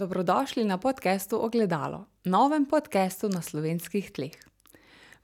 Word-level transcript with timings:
Dobrodošli 0.00 0.64
na 0.64 0.78
podkastu 0.78 1.44
Ogledalo, 1.44 2.04
novem 2.24 2.64
podkastu 2.66 3.28
na 3.28 3.42
slovenskih 3.42 4.10
tleh. 4.10 4.32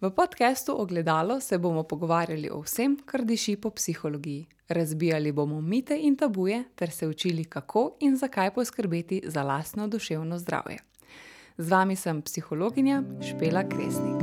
V 0.01 0.11
podkastu 0.11 0.77
Ogledalo 0.77 1.41
se 1.41 1.59
bomo 1.59 1.83
pogovarjali 1.83 2.51
o 2.53 2.61
vsem, 2.61 2.99
kar 3.05 3.25
diši 3.25 3.57
po 3.57 3.71
psihologiji. 3.71 4.47
Razbijali 4.69 5.33
bomo 5.33 5.61
mite 5.61 5.97
in 5.97 6.17
tabuje, 6.17 6.65
ter 6.75 6.91
se 6.91 7.09
učili, 7.09 7.45
kako 7.45 7.97
in 8.01 8.17
zakaj 8.17 8.55
poskrbeti 8.55 9.23
za 9.25 9.43
lastno 9.43 9.89
duševno 9.89 10.39
zdravje. 10.39 10.79
Z 11.59 11.71
vami 11.71 11.97
sem 11.97 12.23
psihologinja 12.23 13.03
Špela 13.29 13.65
Kresnik. 13.69 14.21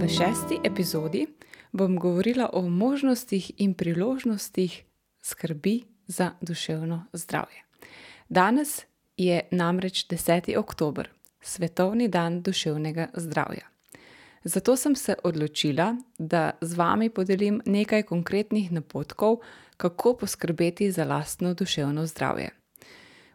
V 0.00 0.08
šesti 0.08 0.60
epizodi 0.64 1.26
bom 1.72 1.96
govorila 1.98 2.50
o 2.52 2.68
možnostih 2.68 3.52
in 3.56 3.74
priložnostih 3.74 4.84
skrbi 5.24 5.82
za 6.06 6.30
duševno 6.40 7.06
zdravje. 7.12 7.64
Danes 8.28 8.84
je 9.16 9.40
namreč 9.50 10.06
10. 10.06 10.56
oktober, 10.58 11.08
svetovni 11.40 12.08
dan 12.08 12.42
duševnega 12.42 13.08
zdravja. 13.14 13.68
Zato 14.44 14.76
sem 14.76 14.96
se 14.96 15.14
odločila, 15.24 15.96
da 16.18 16.50
z 16.60 16.74
vami 16.74 17.10
podelim 17.10 17.62
nekaj 17.64 18.02
konkretnih 18.02 18.72
napotkov, 18.72 19.36
kako 19.76 20.16
poskrbeti 20.16 20.90
za 20.92 21.04
lastno 21.04 21.54
duševno 21.54 22.06
zdravje. 22.06 22.50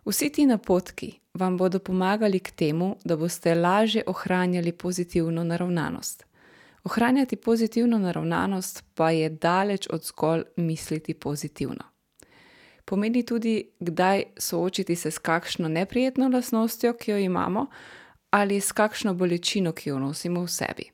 Vsi 0.06 0.30
ti 0.30 0.46
napotki 0.46 1.20
vam 1.34 1.58
bodo 1.58 1.80
pomagali 1.80 2.40
k 2.40 2.52
temu, 2.52 2.96
da 3.04 3.18
boste 3.18 3.56
lažje 3.56 4.04
ohranjali 4.08 4.72
pozitivno 4.72 5.44
naravnanost. 5.44 6.29
Ohranjati 6.84 7.36
pozitivno 7.36 7.98
naravnanost 7.98 8.84
pa 8.96 9.12
je 9.12 9.30
daleč 9.30 9.88
od 9.90 10.04
zgolj 10.04 10.44
misliti 10.56 11.14
pozitivno. 11.14 11.84
Pomeni 12.86 13.26
tudi, 13.26 13.70
kdaj 13.80 14.24
soočiti 14.38 14.96
se 14.96 15.12
s 15.12 15.18
kakšno 15.18 15.68
neprijetno 15.68 16.30
lastnostjo, 16.30 16.94
ki 16.94 17.12
jo 17.12 17.18
imamo, 17.18 17.66
ali 18.30 18.62
s 18.62 18.72
kakšno 18.72 19.14
bolečino, 19.14 19.72
ki 19.72 19.90
jo 19.90 20.00
nosimo 20.00 20.42
v 20.42 20.48
sebi. 20.48 20.90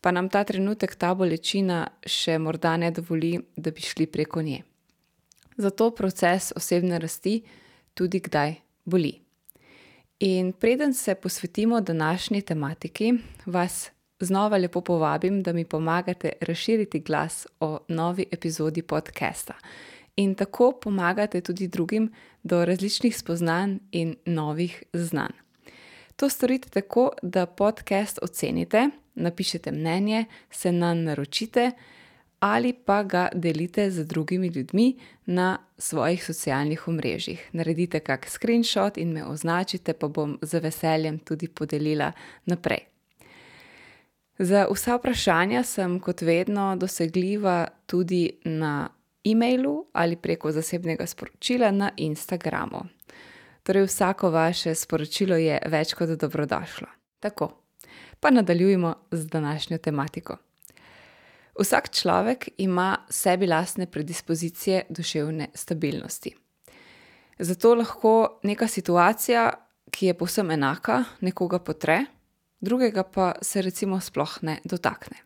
Pa 0.00 0.10
nam 0.10 0.28
ta 0.28 0.44
trenutek 0.44 0.94
ta 0.94 1.14
bolečina 1.14 1.86
še 2.06 2.38
morda 2.38 2.76
ne 2.76 2.90
dovoli, 2.90 3.34
da 3.56 3.70
bi 3.70 3.80
šli 3.80 4.06
preko 4.06 4.42
nje. 4.42 4.62
Zato 5.56 5.90
proces 5.90 6.52
osebne 6.56 6.98
rasti 6.98 7.42
tudi 7.94 8.20
kdaj 8.20 8.54
boli. 8.84 9.18
In 10.18 10.52
preden 10.52 10.94
se 10.94 11.14
posvetimo 11.14 11.80
današnji 11.80 12.42
tematiki, 12.42 13.12
vas 13.46 13.90
znova 14.20 14.56
lepo 14.56 14.80
povabim, 14.80 15.42
da 15.42 15.52
mi 15.52 15.64
pomagate 15.64 16.32
razširiti 16.40 17.00
glas 17.00 17.46
o 17.60 17.78
novi 17.88 18.26
epizodi 18.32 18.82
podcasta. 18.82 19.54
In 20.16 20.34
tako 20.34 20.72
pomagate 20.82 21.40
tudi 21.40 21.68
drugim 21.68 22.12
do 22.42 22.64
različnih 22.64 23.18
spoznanj 23.18 23.78
in 23.92 24.16
novih 24.24 24.82
znanj. 24.92 25.32
To 26.16 26.28
storite 26.28 26.68
tako, 26.68 27.10
da 27.22 27.46
podcast 27.46 28.18
ocenite, 28.22 28.88
napišete 29.14 29.72
mnenje, 29.72 30.24
se 30.50 30.72
na 30.72 30.94
naročite 30.94 31.70
ali 32.40 32.72
pa 32.72 33.02
ga 33.02 33.28
delite 33.34 33.90
z 33.90 34.04
drugimi 34.04 34.46
ljudmi 34.46 34.96
na 35.26 35.58
svojih 35.78 36.24
socialnih 36.24 36.88
omrežjih. 36.88 37.48
Naredite 37.52 38.00
kak 38.00 38.26
screenshot 38.30 38.96
in 38.96 39.12
me 39.12 39.24
označite, 39.24 39.92
pa 39.92 40.08
bom 40.08 40.38
z 40.42 40.60
veseljem 40.60 41.18
tudi 41.18 41.48
podelila 41.48 42.12
naprej. 42.46 42.97
Za 44.38 44.66
vsa 44.70 44.96
vprašanja 44.96 45.62
sem 45.62 46.00
kot 46.00 46.22
vedno 46.22 46.76
dosegljiva 46.76 47.66
tudi 47.86 48.38
na 48.44 48.88
e-mailu 49.24 49.86
ali 49.92 50.16
preko 50.16 50.52
zasebnega 50.52 51.06
sporočila 51.06 51.70
na 51.70 51.90
Instagramu. 51.96 52.84
Torej, 53.62 53.86
vsako 53.86 54.30
vaše 54.30 54.74
sporočilo 54.74 55.36
je 55.36 55.58
več 55.66 55.94
kot 55.94 56.08
dobrodošlo. 56.08 56.86
Tako, 57.20 57.50
pa 58.20 58.30
nadaljujemo 58.30 58.94
z 59.10 59.26
današnjo 59.26 59.78
tematiko. 59.78 60.36
Vsak 61.58 61.90
človek 61.90 62.48
ima 62.56 62.96
sebi 63.10 63.46
lastne 63.46 63.86
predispozicije 63.86 64.84
duševne 64.88 65.48
stabilnosti. 65.54 66.34
Zato 67.38 67.74
lahko 67.74 68.40
neka 68.42 68.68
situacija, 68.68 69.50
ki 69.90 70.06
je 70.06 70.14
povsem 70.14 70.50
enaka, 70.50 71.04
nekoga 71.20 71.58
potre, 71.58 72.04
drugega 72.60 73.02
pa 73.02 73.32
se 73.42 73.62
recimo 73.62 74.00
sploh 74.00 74.38
ne 74.42 74.60
dotakne. 74.64 75.16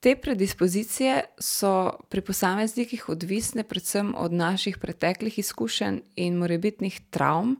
Te 0.00 0.16
predispozicije 0.16 1.22
so 1.40 1.98
pri 2.08 2.20
posameznikih 2.20 3.08
odvisne 3.08 3.64
predvsem 3.64 4.14
od 4.16 4.32
naših 4.32 4.78
preteklih 4.78 5.38
izkušenj 5.38 6.00
in 6.16 6.36
morebitnih 6.36 7.00
travm, 7.10 7.54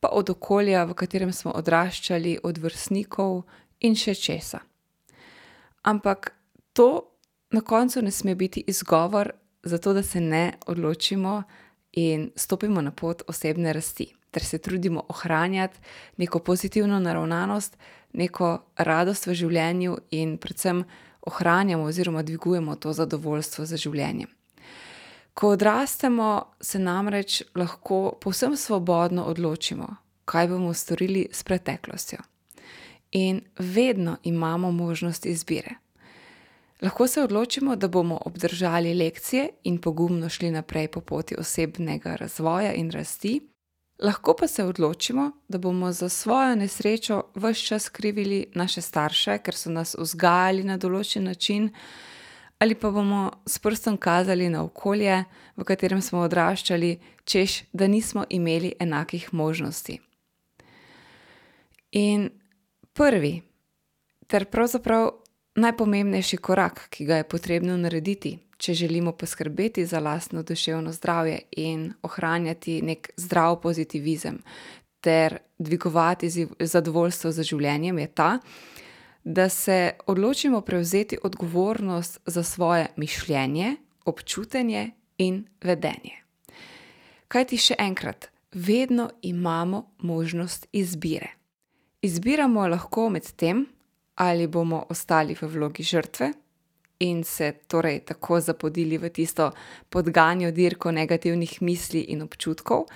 pa 0.00 0.08
od 0.08 0.30
okolja, 0.30 0.84
v 0.84 0.94
katerem 0.94 1.32
smo 1.32 1.52
odraščali, 1.52 2.38
od 2.42 2.58
vrstnikov 2.58 3.42
in 3.80 3.96
še 3.96 4.14
česa. 4.14 4.60
Ampak 5.82 6.32
to 6.72 7.04
na 7.52 7.60
koncu 7.60 8.02
ne 8.02 8.10
sme 8.10 8.34
biti 8.34 8.64
izgovor 8.66 9.32
za 9.62 9.78
to, 9.78 9.92
da 9.92 10.02
se 10.02 10.20
ne 10.20 10.52
odločimo 10.66 11.42
in 11.92 12.30
stopimo 12.36 12.80
na 12.80 12.90
pot 12.90 13.22
osebne 13.28 13.72
rasti 13.72 14.14
ter 14.34 14.44
se 14.44 14.58
trudimo 14.58 15.04
ohranjati 15.08 15.78
neko 16.16 16.38
pozitivno 16.38 16.98
naravnanost, 17.00 17.76
neko 18.12 18.58
radost 18.76 19.26
v 19.26 19.34
življenju 19.34 19.96
in 20.10 20.36
predvsem 20.38 20.84
ohranjamo 21.26 21.84
oziroma 21.84 22.22
dvigujemo 22.22 22.76
to 22.76 22.92
zadovoljstvo 22.92 23.66
za 23.66 23.76
življenjem. 23.76 24.28
Ko 25.34 25.54
odrastemo, 25.56 26.54
se 26.60 26.78
namreč 26.78 27.42
lahko 27.58 28.18
povsem 28.22 28.56
svobodno 28.56 29.24
odločimo, 29.30 29.88
kaj 30.24 30.48
bomo 30.48 30.74
storili 30.74 31.26
s 31.32 31.42
preteklostjo. 31.42 32.18
In 33.18 33.40
vedno 33.58 34.16
imamo 34.22 34.70
možnost 34.70 35.26
izbire. 35.26 35.74
Lahko 36.82 37.06
se 37.06 37.22
odločimo, 37.22 37.76
da 37.76 37.88
bomo 37.88 38.18
obdržali 38.26 38.94
lekcije 38.94 39.48
in 39.64 39.78
pogumno 39.78 40.28
šli 40.28 40.50
naprej 40.50 40.88
po 40.88 41.00
poti 41.00 41.34
osebnega 41.38 42.16
razvoja 42.16 42.72
in 42.74 42.90
rasti. 42.90 43.40
Lahko 43.98 44.34
pa 44.34 44.46
se 44.46 44.64
odločimo, 44.64 45.30
da 45.48 45.58
bomo 45.58 45.92
za 45.92 46.08
svojo 46.08 46.54
nesrečo 46.54 47.22
vse 47.34 47.60
čas 47.60 47.88
krivili 47.88 48.46
naše 48.54 48.80
starše, 48.80 49.38
ker 49.38 49.54
so 49.54 49.70
nas 49.70 49.94
vzgajali 49.98 50.64
na 50.64 50.76
določen 50.76 51.24
način, 51.24 51.70
ali 52.58 52.74
pa 52.74 52.90
bomo 52.90 53.30
s 53.46 53.58
prstom 53.58 53.96
kazali 53.96 54.48
na 54.48 54.64
okolje, 54.64 55.24
v 55.56 55.64
katerem 55.64 56.02
smo 56.02 56.24
odraščali, 56.26 56.98
češ, 57.24 57.62
da 57.72 57.86
nismo 57.86 58.24
imeli 58.30 58.74
enakih 58.80 59.28
možnosti. 59.32 60.00
In 61.92 62.30
prvi, 62.92 63.42
ter 64.26 64.44
pravzaprav 64.50 65.10
najpomembnejši 65.54 66.36
korak, 66.36 66.86
ki 66.90 67.04
ga 67.04 67.16
je 67.16 67.28
potrebno 67.28 67.76
narediti, 67.76 68.38
če 68.56 68.74
želimo 68.74 69.12
poskrbeti 69.12 69.86
za 69.86 70.00
lastno 70.00 70.42
duševno 70.42 70.92
zdravje 70.92 71.40
in 71.50 71.92
ohranjati 72.02 72.82
nek 72.82 73.10
zdrav 73.16 73.60
pozitivizem 73.60 74.42
ter 75.00 75.38
dvigovati 75.58 76.30
zadovoljstvo 76.60 77.30
za 77.32 77.42
življenjem, 77.42 77.98
je 77.98 78.06
ta, 78.06 78.38
da 79.24 79.48
se 79.48 79.90
odločimo 80.06 80.60
prevzeti 80.60 81.18
odgovornost 81.22 82.20
za 82.26 82.42
svoje 82.42 82.86
mišljenje, 82.96 83.76
občutenje 84.04 84.90
in 85.18 85.44
vedenje. 85.60 86.24
Kaj 87.28 87.44
ti 87.44 87.58
še 87.60 87.76
enkrat, 87.78 88.28
vedno 88.52 89.10
imamo 89.22 89.90
možnost 89.98 90.66
izbire. 90.72 91.28
Izbiramo 92.02 92.66
lahko 92.68 93.08
med 93.10 93.28
tem, 93.36 93.66
ali 94.14 94.46
bomo 94.46 94.86
ostali 94.88 95.34
v 95.34 95.46
vlogi 95.46 95.82
žrtve 95.82 96.32
in 96.98 97.24
se 97.24 97.52
torej 97.66 98.04
tako 98.04 98.40
zapodili 98.40 98.98
v 98.98 99.10
tisto 99.10 99.50
podganjo 99.90 100.50
dirko 100.50 100.92
negativnih 100.92 101.62
misli 101.62 102.00
in 102.00 102.22
občutkov, 102.22 102.86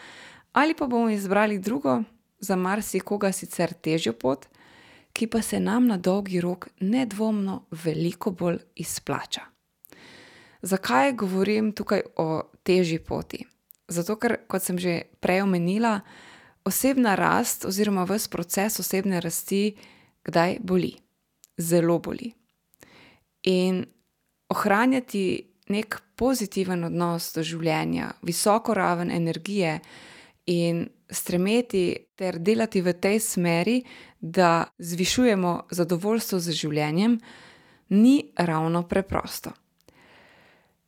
ali 0.52 0.74
pa 0.74 0.86
bomo 0.86 1.10
izbrali 1.10 1.58
drugo, 1.58 2.02
za 2.40 2.56
marsikoga 2.56 3.32
sicer 3.32 3.74
težjo 3.74 4.12
pot, 4.12 4.46
ki 5.12 5.26
pa 5.26 5.42
se 5.42 5.60
nam 5.60 5.86
na 5.86 5.96
dolgi 5.96 6.40
rok 6.40 6.68
nedvomno 6.80 7.64
veliko 7.84 8.30
bolj 8.30 8.58
izplača. 8.76 9.42
Zakaj 10.62 11.12
govorim 11.12 11.72
tukaj 11.72 12.02
o 12.16 12.42
težji 12.62 12.98
poti? 12.98 13.44
Zato, 13.88 14.16
ker, 14.16 14.36
kot 14.46 14.62
sem 14.62 14.78
že 14.78 15.02
prej 15.20 15.42
omenila, 15.42 16.00
osebna 16.64 17.14
rast 17.14 17.64
oziroma 17.64 18.04
ves 18.04 18.28
proces 18.28 18.78
osebne 18.78 19.20
rasti 19.20 19.74
kdaj 20.28 20.58
boli, 20.60 20.92
zelo 21.58 21.98
boli. 21.98 22.32
In 23.42 23.84
ohranjati 24.48 25.24
nek 25.68 26.00
pozitiven 26.16 26.84
odnos 26.88 27.32
do 27.34 27.44
življenja, 27.44 28.12
visoko 28.22 28.74
raven 28.74 29.10
energije 29.10 29.78
in 30.48 30.86
stremeti 31.10 31.84
ter 32.16 32.38
delati 32.40 32.80
v 32.84 32.94
tej 33.00 33.20
smeri, 33.20 33.78
da 34.20 34.66
zvišujemo 34.78 35.68
zadovoljstvo 35.70 36.40
z 36.42 36.56
življenjem, 36.56 37.18
ni 37.94 38.32
ravno 38.36 38.82
preprosto. 38.88 39.52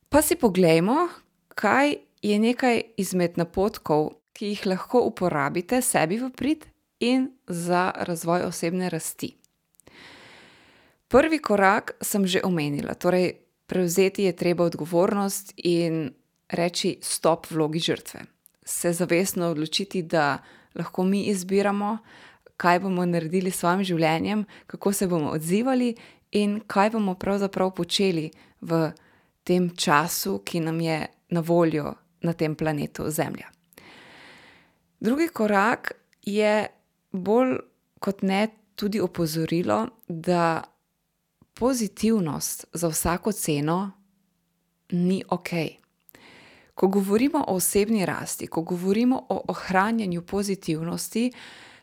Pa 0.09 0.21
si 0.21 0.35
poglejmo, 0.35 1.07
kaj 1.55 1.95
je 2.21 2.39
nekaj 2.39 2.81
izmed 2.99 3.39
napotkov, 3.39 4.11
ki 4.35 4.53
jih 4.53 4.65
lahko 4.73 5.05
uporabite 5.07 5.81
sebi 5.81 6.19
v 6.19 6.31
prid 6.35 6.65
in 6.99 7.29
za 7.47 7.91
razvoj 7.95 8.49
osebne 8.49 8.89
rasti. 8.89 9.40
Prvi 11.11 11.39
korak 11.39 11.91
sem 12.01 12.23
že 12.27 12.39
omenila, 12.43 12.95
torej 12.95 13.35
prevzeti 13.67 14.23
je 14.23 14.35
treba 14.35 14.63
odgovornost 14.63 15.51
in 15.57 16.13
reči 16.47 16.99
stop 17.03 17.51
vlogi 17.51 17.79
žrtve. 17.79 18.21
Se 18.63 18.93
zavestno 18.93 19.51
odločiti, 19.51 20.01
da 20.01 20.37
lahko 20.75 21.03
mi 21.03 21.25
izbiramo, 21.27 21.97
kaj 22.57 22.79
bomo 22.79 23.05
naredili 23.05 23.51
s 23.51 23.59
svojim 23.59 23.83
življenjem, 23.83 24.45
kako 24.67 24.93
se 24.93 25.07
bomo 25.07 25.35
odzivali 25.35 25.95
in 26.31 26.61
kaj 26.67 26.89
bomo 26.95 27.15
pravzaprav 27.19 27.73
počeli 27.75 28.31
v 28.61 28.91
tem 29.43 29.69
času, 29.75 30.39
ki 30.45 30.59
nam 30.59 30.79
je 30.79 31.07
na 31.29 31.39
voljo 31.39 31.95
na 32.21 32.33
tem 32.33 32.55
planetu 32.55 33.09
Zemlja. 33.09 33.51
Drugi 34.99 35.27
korak 35.27 35.91
je 36.23 36.67
bolj 37.11 37.57
kot 37.99 38.21
ne 38.21 38.47
tudi 38.75 38.99
opozorilo, 39.01 39.87
da 40.07 40.70
pozitivnost 41.53 42.65
za 42.73 42.87
vsako 42.87 43.31
ceno 43.31 43.91
ni 44.89 45.23
ok. 45.29 45.49
Ko 46.75 46.87
govorimo 46.87 47.45
o 47.47 47.55
osebni 47.55 48.05
rasti, 48.05 48.47
ko 48.47 48.61
govorimo 48.61 49.25
o 49.29 49.41
ohranjanju 49.47 50.21
pozitivnosti, 50.21 51.31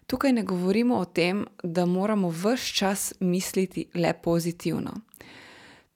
tukaj 0.07 0.33
ne 0.33 0.43
govorimo 0.43 0.97
o 0.97 1.05
tem, 1.05 1.47
da 1.63 1.87
moramo 1.87 2.29
vse 2.29 2.75
čas 2.75 3.13
misliti 3.21 3.89
le 3.95 4.13
pozitivno. 4.23 4.95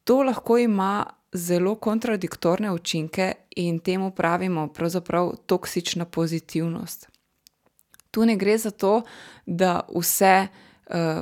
To 0.05 0.23
lahko 0.23 0.59
ima 0.59 1.07
zelo 1.33 1.75
kontradiktorne 1.75 2.71
učinke 2.71 3.33
in 3.57 3.79
temu 3.79 4.11
pravimo 4.11 4.69
pravzaprav 4.69 5.33
toksična 5.47 6.05
pozitivnost. 6.05 7.09
Tu 8.11 8.27
ne 8.27 8.37
gre 8.37 8.59
za 8.59 8.71
to, 8.71 9.03
da 9.47 9.81
vse 9.97 10.47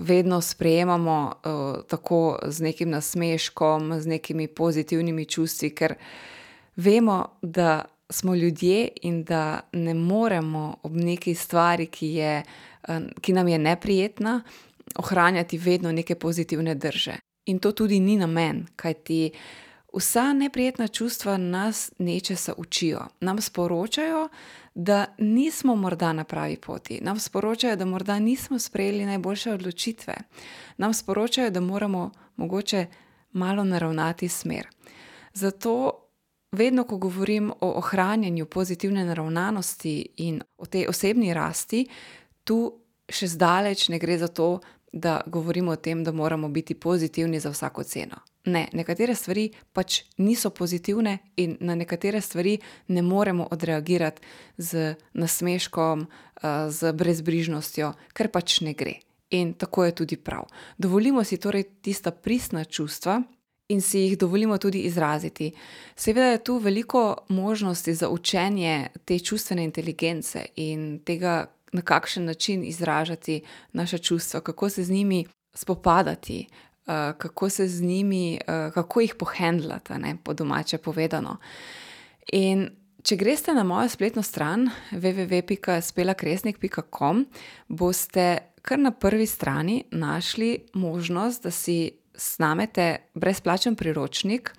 vedno 0.01 0.41
sprejemamo 0.41 1.33
uh, 1.33 1.85
tako 1.89 2.39
z 2.47 2.63
nekim 2.63 2.91
nasmeškom, 2.91 4.01
z 4.01 4.07
nekimi 4.07 4.49
pozitivnimi 4.49 5.25
čustvi, 5.25 5.71
ker 5.71 5.95
vemo, 6.77 7.27
da 7.43 7.85
smo 8.11 8.35
ljudje 8.35 8.89
in 9.03 9.25
da 9.25 9.61
ne 9.73 9.95
moremo 9.95 10.77
ob 10.83 10.97
neki 10.97 11.35
stvari, 11.35 11.87
ki, 11.87 12.07
je, 12.07 12.43
uh, 12.89 12.97
ki 13.21 13.33
nam 13.33 13.49
je 13.49 13.59
neprijetna, 13.59 14.43
ohranjati 14.97 15.59
vedno 15.59 15.93
neke 15.93 16.15
pozitivne 16.15 16.75
drže. 16.75 17.15
In 17.47 17.59
to 17.59 17.73
tudi 17.73 18.01
ni 18.01 18.17
namen, 18.17 18.67
kajti 18.77 19.31
vsa 19.97 20.33
neprijetna 20.33 20.89
čustva 20.89 21.37
nas 21.37 21.93
nečesa 21.99 22.55
učijo, 22.57 23.01
nam 23.21 23.41
sporočajo, 23.41 24.29
da 24.75 25.15
nismo 25.19 25.77
morda 25.77 26.13
na 26.13 26.25
pravi 26.25 26.57
poti, 26.57 26.99
nam 27.03 27.19
sporočajo, 27.19 27.77
da 27.77 27.85
morda 27.85 28.19
nismo 28.19 28.59
sprejeli 28.59 29.07
najboljše 29.07 29.53
odločitve, 29.53 30.15
nam 30.77 30.95
sporočajo, 30.95 31.51
da 31.51 31.61
moramo 31.61 32.11
mogoče 32.37 32.87
malo 33.33 33.65
naravnati 33.65 34.29
smer. 34.29 34.67
Zato, 35.33 35.93
vedno, 36.53 36.85
ko 36.85 36.97
govorim 36.97 37.51
o 37.61 37.73
ohranjanju 37.79 38.47
pozitivne 38.47 39.05
naravnanosti 39.05 40.07
in 40.17 40.43
o 40.59 40.67
tej 40.67 40.87
osebni 40.89 41.35
rasti, 41.35 41.87
tu 42.45 42.73
še 43.09 43.27
zdaleč 43.27 43.89
ne 43.89 43.99
gre 43.99 44.19
za 44.19 44.29
to, 44.29 44.61
da 44.93 45.21
govorimo 45.27 45.73
o 45.73 45.77
tem, 45.77 46.05
da 46.05 46.13
moramo 46.13 46.49
biti 46.49 46.75
pozitivni 46.75 47.41
za 47.41 47.51
vsako 47.51 47.83
ceno. 47.83 48.17
Ne, 48.45 48.69
nekatere 48.73 49.15
stvari 49.15 49.51
pač 49.73 50.03
niso 50.17 50.51
pozitivne, 50.51 51.19
in 51.37 51.57
na 51.61 51.75
nekatere 51.75 52.21
stvari 52.21 52.59
ne 52.89 53.03
moremo 53.03 53.49
odreagirati 53.51 54.23
z 54.57 54.95
nasmeškom, 55.13 56.07
eh, 56.43 56.71
z 56.71 56.93
brezbrižnostjo, 56.93 57.93
ker 58.13 58.29
pač 58.29 58.61
ne 58.61 58.73
gre. 58.73 58.95
In 59.31 59.53
tako 59.55 59.85
je 59.85 59.95
tudi 59.95 60.17
prav. 60.17 60.49
Dovolimo 60.79 61.25
si 61.25 61.37
torej 61.37 61.65
tista 61.83 62.11
pristna 62.11 62.65
čustva 62.65 63.23
in 63.69 63.81
si 63.81 63.99
jih 63.99 64.19
dovolimo 64.19 64.59
tudi 64.59 64.79
izraziti. 64.79 65.53
Seveda 65.97 66.27
je 66.27 66.45
tu 66.45 66.59
veliko 66.59 67.17
možnosti 67.29 67.95
za 67.95 68.09
učenje 68.09 68.89
te 69.05 69.19
čustvene 69.19 69.65
inteligence 69.65 70.47
in 70.57 71.01
tega, 71.05 71.47
na 71.73 71.83
kakšen 71.83 72.25
način 72.25 72.65
izražati 72.65 73.43
naše 73.73 73.99
čustva, 73.99 74.41
kako 74.41 74.69
se 74.69 74.85
z 74.85 74.91
njimi 74.91 75.27
spopadati, 75.55 76.47
kako 77.19 77.49
se 77.49 77.69
z 77.69 77.83
njimi, 77.83 78.41
uh, 78.41 78.45
kako 78.75 79.01
jih 79.01 79.15
pohendlati, 79.15 79.93
po 80.25 80.35
domače 80.35 80.79
povedano. 80.79 81.37
In 82.33 82.69
če 83.03 83.17
greste 83.17 83.55
na 83.55 83.65
mojo 83.65 83.89
spletno 83.89 84.23
stran 84.23 84.71
www.spelakresnik.com, 84.93 87.27
boste 87.69 88.39
kar 88.63 88.79
na 88.79 88.91
prvi 88.91 89.27
strani 89.27 89.85
našli 89.91 90.59
možnost, 90.75 91.43
da 91.43 91.51
si 91.51 91.91
snamete 92.15 92.97
brezplačen 93.15 93.77
priročnik 93.77 94.55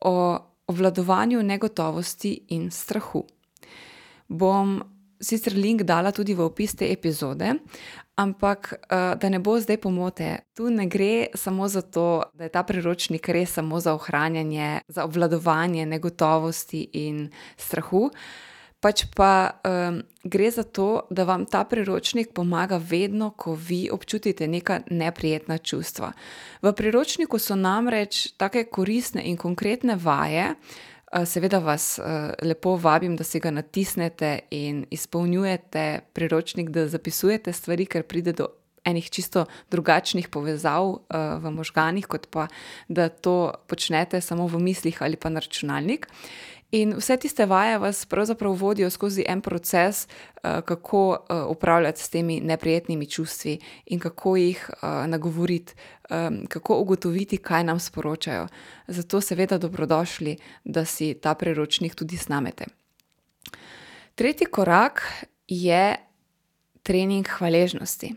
o 0.00 0.38
obvladovanju 0.66 1.42
negotovosti 1.42 2.44
in 2.48 2.70
strahu. 2.70 3.26
Bom 4.28 4.82
sicer 5.20 5.56
link 5.56 5.82
dala 5.82 6.12
tudi 6.12 6.34
v 6.34 6.44
opis 6.44 6.74
te 6.78 6.92
epizode, 6.92 7.54
ampak 8.20 8.74
uh, 8.74 9.16
da 9.20 9.28
ne 9.28 9.38
bo 9.40 9.56
zdaj 9.60 9.80
pomote, 9.80 10.36
tu 10.54 10.68
ne 10.70 10.84
gre 10.86 11.32
samo 11.34 11.68
za 11.68 11.80
to, 11.82 12.22
da 12.34 12.44
je 12.44 12.52
ta 12.52 12.62
priročnik 12.62 13.28
res 13.28 13.56
samo 13.56 13.80
za 13.80 13.94
ohranjanje, 13.94 14.80
za 14.88 15.04
obvladovanje 15.04 15.86
negotovosti 15.86 16.84
in 16.92 17.30
strahu. 17.56 18.10
Pač 18.80 19.04
pa 19.16 19.60
um, 19.60 20.00
gre 20.24 20.50
za 20.50 20.62
to, 20.64 21.04
da 21.10 21.24
vam 21.28 21.44
ta 21.46 21.64
priročnik 21.64 22.32
pomaga 22.32 22.80
vedno, 22.80 23.30
ko 23.36 23.52
vi 23.52 23.90
občutite 23.92 24.48
neka 24.48 24.80
neprijetna 24.90 25.58
čustva. 25.58 26.12
V 26.62 26.72
priročniku 26.72 27.38
so 27.38 27.56
namreč 27.56 28.32
take 28.40 28.64
koristne 28.72 29.24
in 29.28 29.36
konkretne 29.36 29.96
vaje, 30.00 30.54
uh, 30.56 30.99
Eh, 30.99 30.99
seveda 31.26 31.58
vas 31.58 31.98
eh, 31.98 32.32
lepo 32.42 32.76
vabim, 32.76 33.16
da 33.16 33.24
si 33.24 33.40
ga 33.40 33.50
natisnete 33.50 34.38
in 34.50 34.84
izpolnjujete 34.90 36.00
priročnik, 36.12 36.70
da 36.70 36.86
zapisujete 36.88 37.52
stvari, 37.52 37.86
ker 37.86 38.06
pride 38.06 38.32
do 38.32 38.48
enih 38.84 39.10
čisto 39.10 39.44
drugačnih 39.70 40.28
povezav 40.28 40.92
eh, 40.94 41.18
v 41.42 41.50
možganih, 41.50 42.06
kot 42.06 42.30
pa 42.30 42.46
da 42.88 43.08
to 43.08 43.52
počnete 43.66 44.20
samo 44.20 44.46
v 44.46 44.62
mislih 44.62 45.02
ali 45.02 45.16
pa 45.16 45.28
na 45.28 45.40
računalnik. 45.40 46.06
In 46.70 46.94
vse 46.94 47.16
tiste 47.16 47.46
vaje 47.46 47.78
vas 47.78 48.06
pravzaprav 48.06 48.52
vodijo 48.52 48.90
skozi 48.90 49.24
en 49.28 49.40
proces, 49.40 50.06
uh, 50.06 50.60
kako 50.64 51.08
uh, 51.10 51.50
upravljati 51.50 52.00
s 52.00 52.08
temi 52.08 52.40
neprijetnimi 52.40 53.06
čustvi 53.06 53.58
in 53.86 53.98
kako 53.98 54.36
jih 54.36 54.70
uh, 54.70 55.06
nagovoriti, 55.06 55.74
um, 56.10 56.46
kako 56.48 56.78
ugotoviti, 56.78 57.36
kaj 57.36 57.64
nam 57.64 57.80
sporočajo. 57.80 58.48
Zato, 58.86 59.20
seveda, 59.20 59.58
dobrodošli, 59.58 60.36
da 60.64 60.84
si 60.84 61.14
ta 61.14 61.34
priročnik 61.34 61.94
tudi 61.94 62.16
snamete. 62.16 62.64
Tretji 64.14 64.46
korak 64.46 65.02
je 65.48 65.96
trening 66.82 67.28
hvaležnosti. 67.28 68.14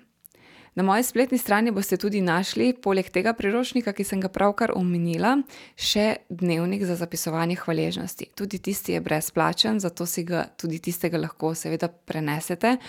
Na 0.75 0.83
moji 0.83 1.03
spletni 1.03 1.37
strani 1.37 1.71
boste 1.71 1.97
tudi 1.97 2.21
našli, 2.21 2.71
poleg 2.73 3.09
tega 3.13 3.33
priročnika, 3.37 3.93
ki 3.93 4.03
sem 4.03 4.21
ga 4.23 4.29
pravkar 4.33 4.71
omenila, 4.73 5.35
še 5.77 6.25
dnevnik 6.33 6.85
za 6.89 6.95
zapisovanje 6.97 7.59
hvaležnosti. 7.61 8.31
Tudi 8.33 8.57
tisti 8.57 8.95
je 8.95 9.01
brezplačen, 9.05 9.77
zato 9.79 10.07
si 10.09 10.23
ga 10.25 10.47
tudi 10.57 10.79
tistega 10.81 11.21
lahko, 11.21 11.53
seveda, 11.53 11.91
prenesete. 11.93 12.79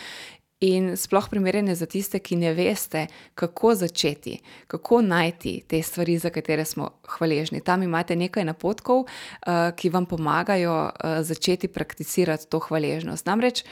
In 0.64 0.94
sploh 0.96 1.26
primerjene 1.28 1.74
za 1.76 1.84
tiste, 1.90 2.22
ki 2.24 2.38
ne 2.40 2.54
veste, 2.56 3.02
kako 3.36 3.74
začeti, 3.74 4.38
kako 4.70 5.02
najti 5.04 5.58
te 5.68 5.82
stvari, 5.82 6.14
za 6.18 6.30
katere 6.32 6.64
smo 6.64 6.88
hvaležni. 7.18 7.60
Tam 7.60 7.82
imate 7.82 8.16
nekaj 8.16 8.46
napotkov, 8.48 9.02
uh, 9.04 9.74
ki 9.76 9.90
vam 9.92 10.06
pomagajo 10.06 10.78
uh, 10.86 11.18
začeti 11.20 11.68
prakticirati 11.68 12.48
to 12.48 12.62
hvaležnost. 12.64 13.26
Namreč 13.26 13.64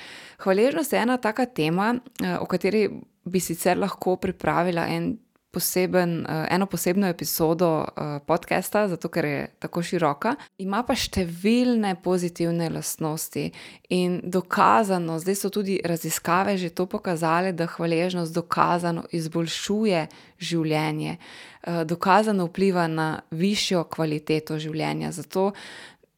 hvaležnost 0.45 0.93
je 0.93 1.01
ena 1.01 1.17
taka 1.17 1.47
tema, 1.47 1.95
uh, 1.97 2.43
o 2.43 2.47
kateri 2.47 2.91
bi 3.25 3.41
sicer 3.41 3.79
lahko 3.79 4.17
pripravila 4.17 4.87
en 4.89 5.17
poseben, 5.53 6.21
uh, 6.21 6.47
eno 6.51 6.67
posebno 6.67 7.07
epizodo 7.07 7.85
uh, 7.85 8.05
podcasta, 8.27 8.89
zato 8.89 9.09
ker 9.09 9.25
je 9.25 9.41
tako 9.59 9.83
široka. 9.85 10.35
Ima 10.59 10.81
pa 10.89 10.97
številne 10.97 11.93
pozitivne 12.03 12.71
lastnosti 12.73 13.51
in 13.93 14.21
dokazano, 14.25 15.19
zdaj 15.21 15.37
so 15.37 15.51
tudi 15.53 15.77
raziskave 15.85 16.57
že 16.57 16.73
to 16.73 16.87
pokazale, 16.89 17.53
da 17.53 17.69
hvaležnost 17.69 18.33
dokazano 18.33 19.05
izboljšuje 19.13 20.07
življenje, 20.41 21.19
uh, 21.19 21.83
dokazano 21.85 22.49
vpliva 22.49 22.89
na 22.89 23.11
višjo 23.31 23.85
kvaliteto 23.93 24.57
življenja. 24.57 25.13
Zato 25.13 25.51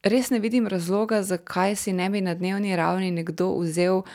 res 0.05 0.31
ne 0.31 0.39
vidim 0.39 0.71
razloga, 0.71 1.25
zakaj 1.27 1.75
si 1.75 1.93
ne 1.93 2.07
bi 2.09 2.23
na 2.23 2.37
dnevni 2.39 2.75
ravni 2.75 3.11
nekdo 3.11 3.51
vzel 3.59 4.05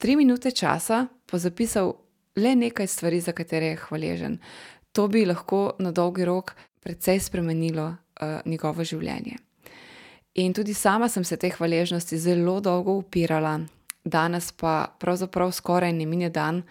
tri 0.00 0.16
minute 0.16 0.50
časa, 0.50 1.10
pa 1.28 1.38
zapisal 1.38 1.92
le 2.36 2.54
nekaj 2.56 2.86
stvari, 2.86 3.20
za 3.20 3.32
katere 3.32 3.66
je 3.66 3.80
hvaležen. 3.86 4.38
To 4.92 5.08
bi 5.08 5.24
lahko 5.26 5.72
na 5.78 5.92
dolgi 5.92 6.24
rok 6.24 6.54
precej 6.80 7.20
spremenilo 7.20 7.86
uh, 7.86 8.40
njegovo 8.44 8.84
življenje. 8.84 9.36
In 10.34 10.54
tudi 10.56 10.74
sama 10.74 11.08
sem 11.08 11.24
se 11.24 11.36
te 11.36 11.50
hvaležnosti 11.52 12.18
zelo 12.18 12.60
dolgo 12.60 12.96
upirala, 13.00 13.60
danes 14.04 14.52
pa 14.52 14.94
pravzaprav 14.98 15.52
skoraj 15.52 15.92
ne 15.92 16.06
mine 16.06 16.30
dan, 16.30 16.62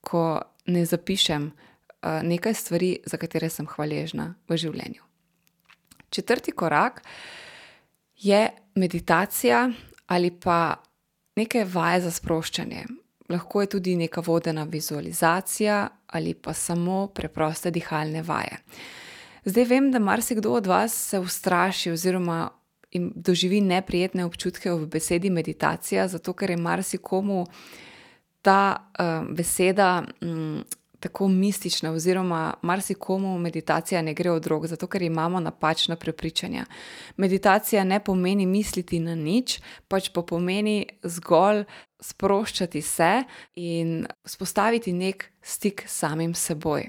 ko 0.00 0.40
ne 0.66 0.84
zapišem 0.86 1.50
uh, 1.52 2.22
nekaj 2.24 2.54
stvari, 2.54 2.96
za 3.06 3.20
katere 3.20 3.50
sem 3.50 3.68
hvaležna 3.68 4.34
v 4.48 4.56
življenju. 4.56 5.04
Četrti 6.12 6.52
korak 6.52 7.02
je 8.16 8.48
meditacija 8.74 9.70
ali 10.06 10.30
pa 10.30 10.82
neke 11.36 11.64
vaje 11.64 12.00
za 12.00 12.10
sproščanje. 12.10 12.84
Lahko 13.32 13.60
je 13.60 13.70
tudi 13.76 13.96
neka 13.96 14.20
vodena 14.20 14.64
vizualizacija 14.64 15.88
ali 16.06 16.34
pa 16.34 16.52
samo 16.54 17.06
preproste 17.06 17.70
dihalne 17.70 18.22
vaje. 18.22 18.58
Zdaj 19.44 19.64
vem, 19.64 19.90
da 19.90 19.98
marsikdo 19.98 20.52
od 20.52 20.66
vas 20.66 20.94
se 21.08 21.18
ustraši 21.18 21.90
oziroma 21.90 22.50
doživi 23.00 23.60
neprijetne 23.60 24.24
občutke 24.24 24.70
v 24.70 24.86
besedi 24.86 25.30
meditacija, 25.30 26.08
zato 26.08 26.32
ker 26.32 26.50
je 26.50 26.56
marsikomu 26.56 27.46
ta 28.42 28.76
uh, 28.76 29.34
beseda 29.34 30.02
um, 30.20 30.64
tako 31.02 31.28
mistična, 31.28 31.92
oziroma 31.92 32.54
marsikomu 32.62 33.38
meditacija 33.38 34.02
ne 34.02 34.14
gre 34.14 34.30
od 34.30 34.46
rok, 34.46 34.66
zato 34.66 34.86
ker 34.86 35.02
imamo 35.02 35.40
napačna 35.40 35.96
prepričanja. 35.96 36.64
Meditacija 37.16 37.84
ne 37.84 37.98
pomeni 38.04 38.46
misliti 38.46 39.00
na 39.00 39.14
nič, 39.14 39.58
pač 39.88 40.12
pa 40.14 40.22
pomeni 40.22 40.86
zgolj 41.02 41.64
sproščati 42.00 42.82
se 42.82 43.12
in 43.54 44.06
spostaviti 44.24 44.92
nek 44.92 45.26
stik 45.42 45.82
s 45.86 45.98
samim 46.04 46.34
seboj. 46.34 46.86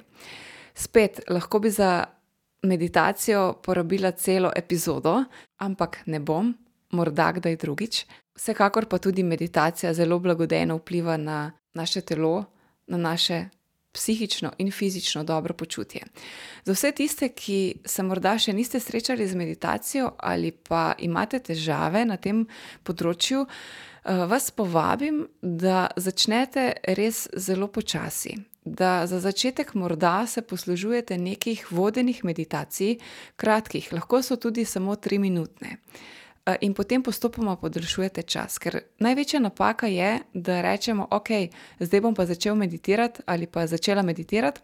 Spet 0.73 1.23
lahko 1.29 1.59
bi 1.59 1.73
za 1.73 2.05
meditacijo 2.63 3.53
porabila 3.65 4.11
celo 4.11 4.51
epizodo, 4.55 5.23
ampak 5.57 5.97
ne 6.05 6.19
bom, 6.19 6.53
morda 6.91 7.31
kdaj 7.33 7.57
drugič. 7.65 8.05
Vsekakor 8.37 8.85
pa 8.85 8.97
tudi 8.97 9.23
meditacija 9.23 9.93
zelo 9.93 10.19
blagodejno 10.19 10.77
vpliva 10.77 11.17
na 11.17 11.51
naše 11.73 12.01
telo, 12.01 12.45
na 12.87 12.97
naše 12.97 13.49
psihično 13.93 14.51
in 14.57 14.71
fizično 14.71 15.23
dobro 15.23 15.53
počutje. 15.53 16.01
Za 16.65 16.73
vse 16.73 16.91
tiste, 16.91 17.29
ki 17.29 17.75
se 17.85 18.03
morda 18.03 18.37
še 18.39 18.53
niste 18.53 18.79
srečali 18.79 19.27
z 19.27 19.35
meditacijo 19.35 20.11
ali 20.17 20.51
pa 20.51 20.93
imate 20.97 21.39
težave 21.39 22.05
na 22.05 22.17
tem 22.17 22.47
področju, 22.83 23.45
eh, 23.45 24.25
vas 24.27 24.51
povabim, 24.51 25.27
da 25.41 25.87
začnete 25.95 26.73
res 26.97 27.27
zelo 27.37 27.67
počasi. 27.67 28.37
Da 28.65 29.07
za 29.07 29.19
začetek 29.19 29.73
morda 29.75 30.27
se 30.27 30.41
poslužujete 30.41 31.17
nekih 31.17 31.71
vodenih 31.71 32.23
meditacij, 32.23 32.97
kratkih, 33.35 33.91
lahko 33.93 34.21
so 34.23 34.35
tudi 34.35 34.65
samo 34.65 34.95
tri 34.95 35.19
minutne. 35.19 35.77
Eh, 36.45 36.55
in 36.61 36.73
potem 36.73 37.03
postopoma 37.03 37.55
podaljšujete 37.55 38.21
čas. 38.21 38.57
Ker 38.59 38.81
največja 38.99 39.39
napaka 39.39 39.87
je, 39.87 40.19
da 40.33 40.61
rečemo, 40.61 41.07
ok, 41.11 41.29
zdaj 41.79 42.01
bom 42.01 42.15
pa 42.15 42.25
začel 42.25 42.55
meditirati 42.55 43.21
ali 43.25 43.47
pa 43.47 43.67
začela 43.67 44.01
meditirati, 44.01 44.61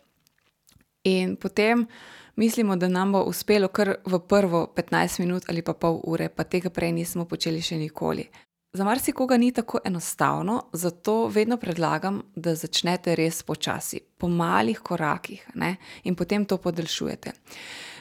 in 1.03 1.35
potem 1.35 1.87
mislimo, 2.35 2.75
da 2.75 2.87
nam 2.87 3.11
bo 3.11 3.23
uspelo 3.23 3.67
kar 3.67 3.95
v 4.05 4.19
prvo 4.19 4.73
15 4.75 5.19
minut 5.19 5.43
ali 5.49 5.61
pa 5.61 5.73
pol 5.73 6.01
ure, 6.03 6.29
pa 6.29 6.43
tega 6.43 6.69
prej 6.69 6.91
nismo 6.91 7.25
počeli 7.25 7.61
še 7.61 7.77
nikoli. 7.77 8.27
Za 8.73 8.83
marsikoga 8.83 9.37
ni 9.37 9.51
tako 9.51 9.79
enostavno, 9.85 10.69
zato 10.73 11.27
vedno 11.27 11.57
predlagam, 11.57 12.21
da 12.35 12.55
začnete 12.55 13.15
res 13.15 13.43
počasi, 13.43 14.01
po 14.17 14.27
malih 14.27 14.79
korakih 14.79 15.47
ne? 15.55 15.77
in 16.03 16.15
potem 16.15 16.45
to 16.45 16.57
podaljšujete. 16.57 17.31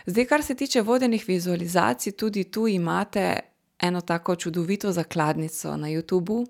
Zdaj, 0.07 0.27
kar 0.27 0.43
se 0.43 0.55
tiče 0.55 0.83
vodenih 0.83 1.25
vizualizacij, 1.29 2.13
tudi 2.13 2.45
tu 2.45 2.67
imate 2.67 3.41
eno 3.79 4.01
tako 4.01 4.37
čudovito 4.37 4.93
zakladnico 4.93 5.77
na 5.77 5.89
YouTubu 5.89 6.47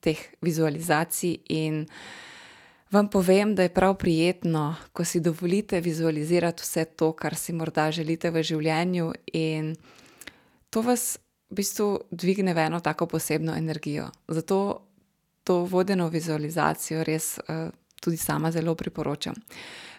teh 0.00 0.18
vizualizacij 0.40 1.38
in 1.48 1.86
vam 2.90 3.08
povem, 3.08 3.54
da 3.54 3.62
je 3.62 3.74
prav 3.74 3.96
prijetno, 3.98 4.74
ko 4.92 5.04
si 5.04 5.20
dovolite 5.20 5.80
vizualizirati 5.80 6.62
vse 6.62 6.84
to, 6.84 7.12
kar 7.12 7.34
si 7.34 7.52
morda 7.52 7.90
želite 7.90 8.30
v 8.30 8.42
življenju, 8.42 9.12
in 9.32 9.74
to 10.70 10.82
vas 10.82 11.18
v 11.50 11.58
bistvu 11.58 11.88
dvigne 12.10 12.54
v 12.54 12.66
eno 12.66 12.80
tako 12.80 13.06
posebno 13.06 13.56
energijo. 13.56 14.10
Zato 14.28 14.86
to 15.44 15.64
vodeno 15.64 16.08
vizualizacijo 16.08 17.04
res 17.04 17.38
uh, 17.38 17.70
tudi 18.00 18.16
sama 18.16 18.50
zelo 18.50 18.74
priporočam. 18.74 19.34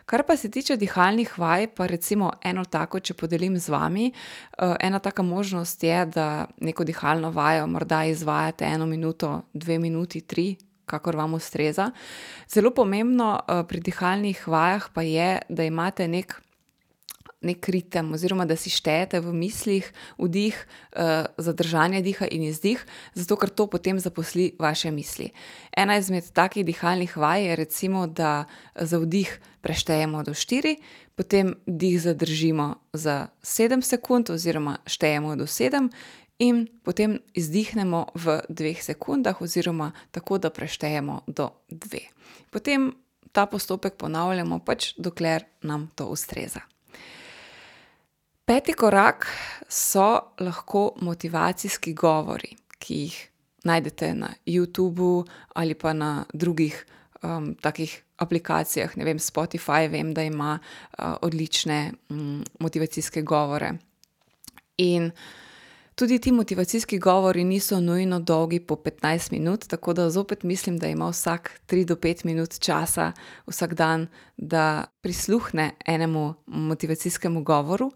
Kar 0.05 0.24
pa 0.24 0.38
se 0.38 0.51
tiče 0.51 0.77
dihalnih 0.77 1.39
vaj, 1.39 1.67
pa 1.67 1.88
recimo 1.88 2.31
eno 2.43 2.65
tako, 2.65 3.00
če 3.00 3.15
podelim 3.17 3.57
z 3.57 3.71
vami, 3.74 4.12
uh, 4.12 4.75
ena 4.79 5.00
taka 5.00 5.24
možnost 5.25 5.83
je, 5.83 6.05
da 6.05 6.45
neko 6.62 6.85
dihalno 6.85 7.31
vajo 7.33 7.65
morda 7.67 8.03
izvajate 8.05 8.65
eno 8.65 8.85
minuto, 8.85 9.41
dve 9.53 9.79
minuti, 9.79 10.21
tri. 10.21 10.55
Kakor 10.85 11.15
vam 11.17 11.33
ustreza. 11.33 11.88
Zelo 12.45 12.69
pomembno 12.69 13.31
uh, 13.39 13.63
pri 13.65 13.79
dihalnih 13.81 14.47
vajah 14.47 14.89
pa 14.93 15.01
je, 15.01 15.39
da 15.50 15.65
imate 15.65 16.05
nek 16.07 16.35
nek 17.45 17.69
ritem, 17.69 18.11
oziroma 18.17 18.47
da 18.49 18.57
si 18.57 18.73
štejete 18.73 19.21
v 19.21 19.33
mislih 19.33 19.85
vdih, 20.17 20.57
uh, 20.57 21.29
zadržanje 21.37 22.01
diha 22.01 22.27
in 22.31 22.47
izdih, 22.49 22.81
zato 23.13 23.37
ker 23.37 23.53
to 23.53 23.69
potem 23.69 24.01
zaposli 24.01 24.55
vaše 24.59 24.91
misli. 24.91 25.29
Ena 25.77 25.99
izmed 26.01 26.31
takih 26.33 26.65
dihalnih 26.65 27.17
vaj 27.17 27.45
je 27.45 27.55
recimo, 27.55 28.07
da 28.07 28.45
za 28.75 28.97
vdih 28.97 29.29
preštejemo 29.61 30.23
do 30.23 30.33
4, 30.33 30.75
potem 31.15 31.55
dih 31.65 32.01
zadržimo 32.01 32.75
za 32.93 33.27
7 33.41 33.81
sekund, 33.81 34.29
oziroma 34.29 34.77
štejemo 34.85 35.35
do 35.35 35.45
7. 35.45 35.89
In 36.39 36.67
potem 36.83 37.19
izdihnemo 37.31 38.11
v 38.15 38.41
dveh 38.51 38.83
sekundah, 38.83 39.39
oziroma 39.41 39.93
tako, 40.11 40.37
da 40.37 40.51
preštejemo 40.51 41.21
do 41.27 41.49
dve. 41.71 42.11
Potem 42.51 42.91
ta 43.31 43.45
postopek 43.47 43.95
ponavljamo, 43.95 44.59
pač 44.59 44.93
dokler 44.97 45.47
nam 45.63 45.87
to 45.95 46.07
ustreza. 46.11 46.67
Peti 48.45 48.73
korak 48.73 49.25
so 49.69 50.19
lahko 50.39 50.91
motivacijski 51.01 51.93
govori, 51.93 52.51
ki 52.79 52.95
jih 52.95 53.15
najdete 53.63 54.11
na 54.13 54.27
YouTubu 54.45 55.25
ali 55.53 55.73
pa 55.73 55.93
na 55.93 56.25
drugih 56.33 56.85
um, 57.23 57.55
takih 57.55 58.03
aplikacijah. 58.17 58.97
Ne 58.97 59.05
vem, 59.05 59.19
Spotify, 59.19 59.89
vem, 59.89 60.13
da 60.13 60.23
ima 60.23 60.59
uh, 60.59 61.15
odlične 61.21 61.93
um, 62.09 62.43
motivacijske 62.59 63.21
govore. 63.21 63.71
In 64.77 65.09
tudi 65.95 66.19
ti 66.19 66.31
motivacijski 66.31 66.99
govori 66.99 67.43
niso 67.43 67.79
nujno 67.79 68.19
dolgi 68.19 68.59
po 68.59 68.75
15 68.75 69.31
minut, 69.31 69.67
tako 69.67 69.93
da 69.93 70.09
zopet 70.09 70.43
mislim, 70.43 70.77
da 70.77 70.87
ima 70.87 71.09
vsak 71.09 71.61
3 71.67 71.85
do 71.85 71.95
5 71.95 72.25
minut 72.25 72.59
časa 72.59 73.11
vsak 73.47 73.73
dan, 73.73 74.07
da 74.37 74.85
prisluhne 75.01 75.71
enemu 75.85 76.33
motivacijskemu 76.45 77.43
govoru. 77.43 77.91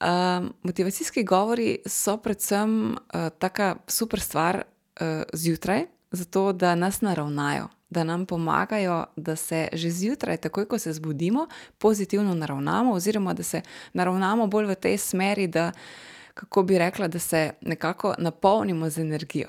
Um, 0.00 0.52
motivacijski 0.62 1.24
govori 1.24 1.78
so 1.86 2.16
predvsem 2.16 2.92
uh, 2.92 3.28
taka 3.38 3.76
super 3.86 4.20
stvar 4.20 4.56
uh, 4.56 5.06
zjutraj, 5.32 5.86
zato 6.10 6.52
da 6.52 6.74
nas 6.74 7.00
naravnajo, 7.00 7.68
da 7.90 8.04
nam 8.04 8.26
pomagajo, 8.26 9.04
da 9.16 9.36
se 9.36 9.68
že 9.72 9.90
zjutraj, 9.90 10.36
takoj 10.36 10.68
ko 10.68 10.78
se 10.78 10.92
zbudimo, 10.92 11.46
pozitivno 11.78 12.34
naravnamo, 12.34 12.92
oziroma 12.92 13.34
da 13.34 13.42
se 13.42 13.62
naravnamo 13.92 14.46
bolj 14.46 14.66
v 14.66 14.74
tej 14.74 14.98
smeri, 14.98 15.46
da, 15.46 15.72
kako 16.34 16.62
bi 16.62 16.78
rekla, 16.78 17.08
da 17.08 17.18
se 17.18 17.50
nekako 17.60 18.14
napolnimo 18.18 18.90
z 18.90 19.00
energijo. 19.00 19.48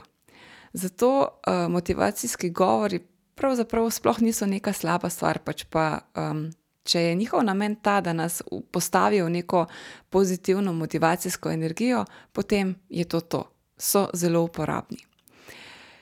Zato 0.73 1.19
uh, 1.21 1.71
motivacijski 1.71 2.49
govori 2.49 2.99
pravzaprav 3.35 3.89
sploh 3.89 4.21
niso 4.21 4.45
neka 4.45 4.73
slaba 4.73 5.09
stvar, 5.09 5.39
pač 5.39 5.63
pa. 5.63 5.99
Um, 6.15 6.51
Če 6.83 7.01
je 7.01 7.15
njihov 7.15 7.43
namen 7.45 7.75
ta, 7.75 8.01
da 8.01 8.13
nas 8.13 8.41
postavijo 8.71 9.25
v 9.25 9.29
neko 9.37 9.65
pozitivno 10.09 10.73
motivacijsko 10.73 11.51
energijo, 11.51 12.05
potem 12.31 12.75
je 12.89 13.05
to 13.05 13.21
to. 13.21 13.43
So 13.77 14.07
zelo 14.13 14.43
uporabni. 14.43 14.97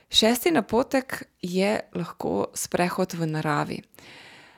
Šesti 0.09 0.51
napotek 0.51 1.23
je 1.41 1.79
lahko 1.95 2.47
sprehod 2.53 3.13
v 3.13 3.27
naravi. 3.27 3.81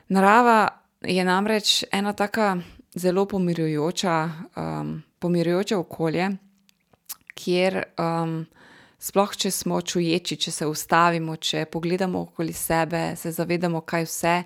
Narava 0.08 0.68
je 1.02 1.24
namreč 1.24 1.84
ena 1.92 2.12
tako 2.12 2.56
zelo 2.94 3.26
pomirjujoča, 3.26 4.30
um, 4.56 5.02
pomirjujoče 5.18 5.76
okolje, 5.76 6.30
kjer 7.34 7.82
um, 7.98 8.46
sploh, 8.98 9.36
če 9.36 9.50
smo 9.50 9.80
čuječi, 9.80 10.36
če 10.36 10.50
se 10.50 10.66
ustavimo, 10.66 11.36
če 11.36 11.64
pogledamo 11.72 12.20
okoli 12.20 12.52
sebe, 12.52 13.12
se 13.16 13.32
zavedamo, 13.32 13.80
kaj 13.80 14.06
vse 14.08 14.36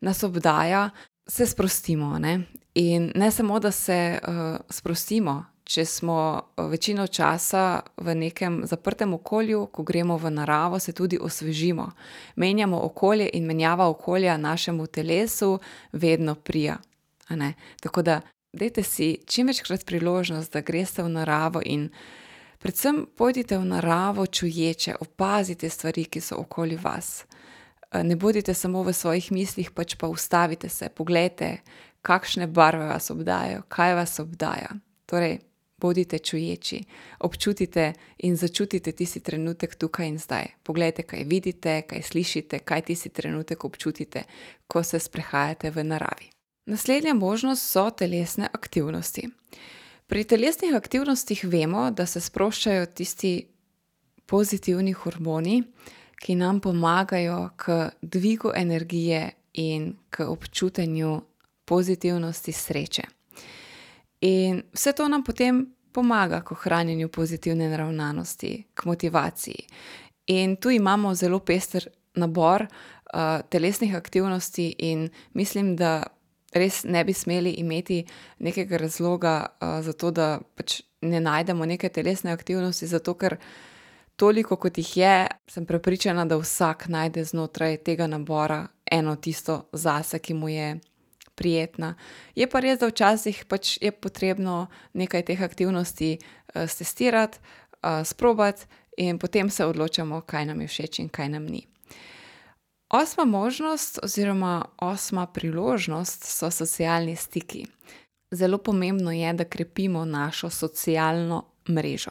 nas 0.00 0.22
obdaja, 0.22 0.88
se 1.26 1.46
sprostimo. 1.46 2.18
Ne? 2.18 2.40
In 2.74 3.12
ne 3.14 3.30
samo, 3.30 3.60
da 3.60 3.70
se 3.70 4.18
uh, 4.22 4.56
sprostimo, 4.70 5.44
če 5.64 5.84
smo 5.84 6.18
eh, 6.56 6.62
večino 6.68 7.06
časa 7.06 7.80
v 7.96 8.14
nekem 8.14 8.62
zaprtem 8.66 9.14
okolju, 9.14 9.66
ko 9.72 9.82
gremo 9.82 10.16
v 10.16 10.30
naravo, 10.30 10.78
se 10.78 10.92
tudi 10.92 11.18
osvežimo. 11.20 11.90
Menjamo 12.36 12.80
okolje 12.84 13.30
in 13.32 13.46
menjava 13.46 13.88
okolja 13.88 14.36
našemu 14.36 14.86
telesu 14.86 15.58
vedno 15.92 16.34
prija. 16.34 16.76
Tako 17.80 18.02
da, 18.02 18.20
dajte 18.52 18.82
si 18.82 19.16
čim 19.26 19.46
večkrat 19.46 19.86
priložnost, 19.86 20.52
da 20.52 20.60
greste 20.60 21.02
v 21.02 21.08
naravo 21.08 21.62
in 21.64 21.88
Predvsem 22.64 23.06
pojdite 23.16 23.58
v 23.58 23.64
naravo 23.64 24.26
čuječe, 24.26 24.94
opazite 25.00 25.68
stvari, 25.68 26.04
ki 26.04 26.20
so 26.20 26.38
okoli 26.38 26.78
vas. 26.82 27.26
Ne 28.02 28.16
bodite 28.16 28.54
samo 28.54 28.82
v 28.82 28.92
svojih 28.92 29.32
mislih, 29.32 29.70
pač 29.70 29.94
pa 29.94 30.08
ustavite 30.08 30.68
se, 30.68 30.88
pogledajte, 30.88 31.58
kakšne 32.02 32.46
barve 32.46 32.86
vas 32.86 33.10
obdajajo, 33.10 33.62
kaj 33.68 33.94
vas 33.94 34.18
obdaja. 34.18 34.70
Torej, 35.06 35.38
bodite 35.78 36.18
čuječi, 36.18 36.84
občutite 37.20 37.92
in 38.18 38.36
začutite 38.36 38.92
tisti 38.92 39.20
trenutek 39.20 39.74
tukaj 39.74 40.08
in 40.08 40.18
zdaj. 40.18 40.46
Poglejte, 40.62 41.02
kaj 41.02 41.24
vidite, 41.24 41.82
kaj 41.82 42.02
slišite, 42.02 42.58
kaj 42.58 42.82
tisti 42.82 43.08
trenutek 43.08 43.64
občutite, 43.64 44.24
ko 44.66 44.82
se 44.82 44.98
sprehajate 44.98 45.70
v 45.70 45.84
naravi. 45.84 46.30
Naslednja 46.66 47.14
možnost 47.14 47.72
so 47.72 47.90
telesne 47.90 48.48
aktivnosti. 48.52 49.28
Pri 50.06 50.24
telesnih 50.24 50.74
aktivnostih 50.74 51.44
vemo, 51.44 51.90
da 51.90 52.06
se 52.06 52.20
sproščajo 52.20 52.86
tisti 52.86 53.48
pozitivni 54.26 54.92
hormoni, 54.92 55.62
ki 56.20 56.34
nam 56.34 56.60
pomagajo 56.60 57.50
k 57.56 57.90
dvigu 58.02 58.52
energije 58.54 59.30
in 59.52 59.96
k 60.10 60.24
občutenju 60.28 61.20
pozitivnosti, 61.64 62.52
sreče. 62.52 63.02
In 64.20 64.62
vse 64.72 64.92
to 64.92 65.08
nam 65.08 65.24
potem 65.24 65.66
pomaga 65.92 66.40
k 66.40 66.52
ohranjanju 66.52 67.08
pozitivne 67.08 67.68
naravnanosti, 67.68 68.64
k 68.74 68.84
motivaciji. 68.84 69.66
In 70.26 70.56
tu 70.56 70.70
imamo 70.70 71.14
zelo 71.14 71.38
pester 71.38 71.88
nabor 72.14 72.62
uh, 72.62 73.40
telesnih 73.48 73.94
aktivnosti, 73.94 74.74
in 74.78 75.08
mislim, 75.32 75.76
da 75.76 76.02
res 76.52 76.84
ne 76.84 77.04
bi 77.04 77.12
smeli 77.12 77.50
imeti 77.50 78.04
nekega 78.38 78.76
razloga 78.76 79.46
uh, 79.46 79.84
za 79.84 79.92
to, 79.92 80.10
da 80.10 80.40
pač 80.54 80.80
ne 81.00 81.20
najdemo 81.20 81.66
neke 81.66 81.88
telesne 81.88 82.32
aktivnosti, 82.32 82.86
zato 82.86 83.14
ker 83.14 83.36
toliko, 84.16 84.56
kot 84.56 84.78
jih 84.78 84.96
je, 84.96 85.26
sem 85.48 85.66
prepričana, 85.66 86.24
da 86.24 86.36
vsak 86.36 86.88
najde 86.88 87.24
znotraj 87.24 87.76
tega 87.76 88.06
nabora 88.06 88.66
eno 88.90 89.16
tisto 89.16 89.68
zase, 89.72 90.18
ki 90.18 90.34
mu 90.34 90.48
je 90.48 90.78
prijetna. 91.34 91.94
Je 92.34 92.46
pa 92.50 92.60
res, 92.60 92.78
da 92.78 92.88
včasih 92.88 93.44
pač 93.48 93.76
je 93.82 93.92
potrebno 93.92 94.66
nekaj 94.92 95.24
teh 95.30 95.42
aktivnosti 95.42 96.16
uh, 96.18 96.66
stestirati, 96.70 97.38
uh, 97.82 98.02
sprobati 98.06 98.66
in 98.96 99.18
potem 99.18 99.50
se 99.50 99.66
odločamo, 99.66 100.20
kaj 100.20 100.46
nam 100.46 100.60
je 100.60 100.68
všeč 100.68 100.98
in 100.98 101.08
kaj 101.08 101.28
nam 101.28 101.46
ni. 101.46 101.66
Osma 102.94 103.24
možnost, 103.24 103.98
oziroma 104.02 104.64
osma 104.78 105.26
priložnost, 105.26 106.24
so 106.24 106.50
socialni 106.50 107.16
stiki. 107.16 107.64
Zelo 108.30 108.58
pomembno 108.58 109.10
je, 109.10 109.32
da 109.32 109.44
krepimo 109.44 110.04
našo 110.04 110.50
socialno 110.50 111.44
mrežo. 111.68 112.10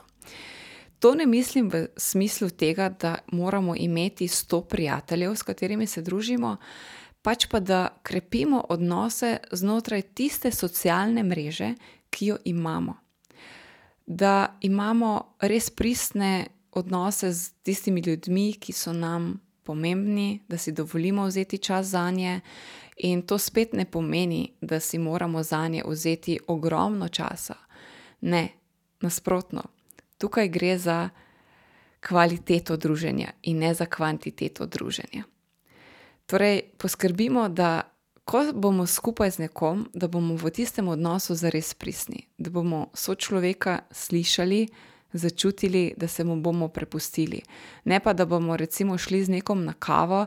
To 1.04 1.16
ne 1.16 1.26
mislim 1.26 1.70
v 1.70 1.88
smislu 1.98 2.50
tega, 2.50 2.90
da 2.90 3.16
moramo 3.32 3.76
imeti 3.76 4.28
sto 4.28 4.62
prijateljev, 4.62 5.36
s 5.36 5.44
katerimi 5.44 5.88
se 5.88 6.02
družimo, 6.02 6.58
pač 7.22 7.48
pa 7.52 7.60
da 7.60 8.00
krepimo 8.04 8.64
odnose 8.70 9.38
znotraj 9.52 10.02
tiste 10.02 10.52
socialne 10.52 11.24
mreže, 11.24 11.74
ki 12.10 12.26
jo 12.26 12.38
imamo. 12.46 12.96
Da 14.06 14.56
imamo 14.62 15.36
res 15.42 15.70
pristne 15.70 16.48
odnose 16.72 17.34
z 17.34 17.52
tistimi 17.64 18.02
ljudmi, 18.02 18.54
ki 18.54 18.72
so 18.72 18.94
nam 18.94 19.42
pomembni, 19.64 20.40
da 20.48 20.58
si 20.58 20.72
dovolimo 20.72 21.28
vzeti 21.28 21.58
čas 21.58 21.86
za 21.88 22.12
nje, 22.12 22.40
in 22.98 23.28
to 23.28 23.38
spet 23.38 23.74
ne 23.74 23.86
pomeni, 23.86 24.54
da 24.62 24.80
si 24.80 24.98
moramo 24.98 25.44
za 25.44 25.68
nje 25.68 25.84
vzeti 25.86 26.40
ogromno 26.48 27.08
časa. 27.08 27.56
Ne, 28.22 28.50
nasprotno, 29.02 29.73
tukaj 30.24 30.48
gre 30.48 30.78
za 30.80 31.10
kvaliteto 32.08 32.78
druženja 32.78 33.36
in 33.44 33.60
ne 33.60 33.74
za 33.74 33.86
kvantiteto 33.86 34.66
druženja. 34.66 35.24
Torej, 36.26 36.62
poskrbimo, 36.78 37.50
da 37.50 37.82
ko 38.26 38.46
bomo 38.56 38.88
skupaj 38.88 39.32
z 39.36 39.44
nekom, 39.48 39.90
da 39.94 40.08
bomo 40.08 40.36
v 40.40 40.52
tistem 40.56 40.88
odnosu 40.88 41.36
zares 41.36 41.74
pristni, 41.74 42.24
da 42.38 42.50
bomo 42.50 42.88
sočloveka 42.96 43.80
slišali, 43.92 44.68
začutili, 45.14 45.94
da 45.98 46.08
se 46.08 46.24
mu 46.24 46.40
bomo 46.42 46.68
prepustili. 46.68 47.42
Ne 47.84 48.00
pa, 48.00 48.14
da 48.14 48.26
bomo 48.26 48.58
recimo 48.58 48.98
šli 48.98 49.24
z 49.24 49.30
nekom 49.30 49.66
na 49.66 49.74
kavo 49.74 50.26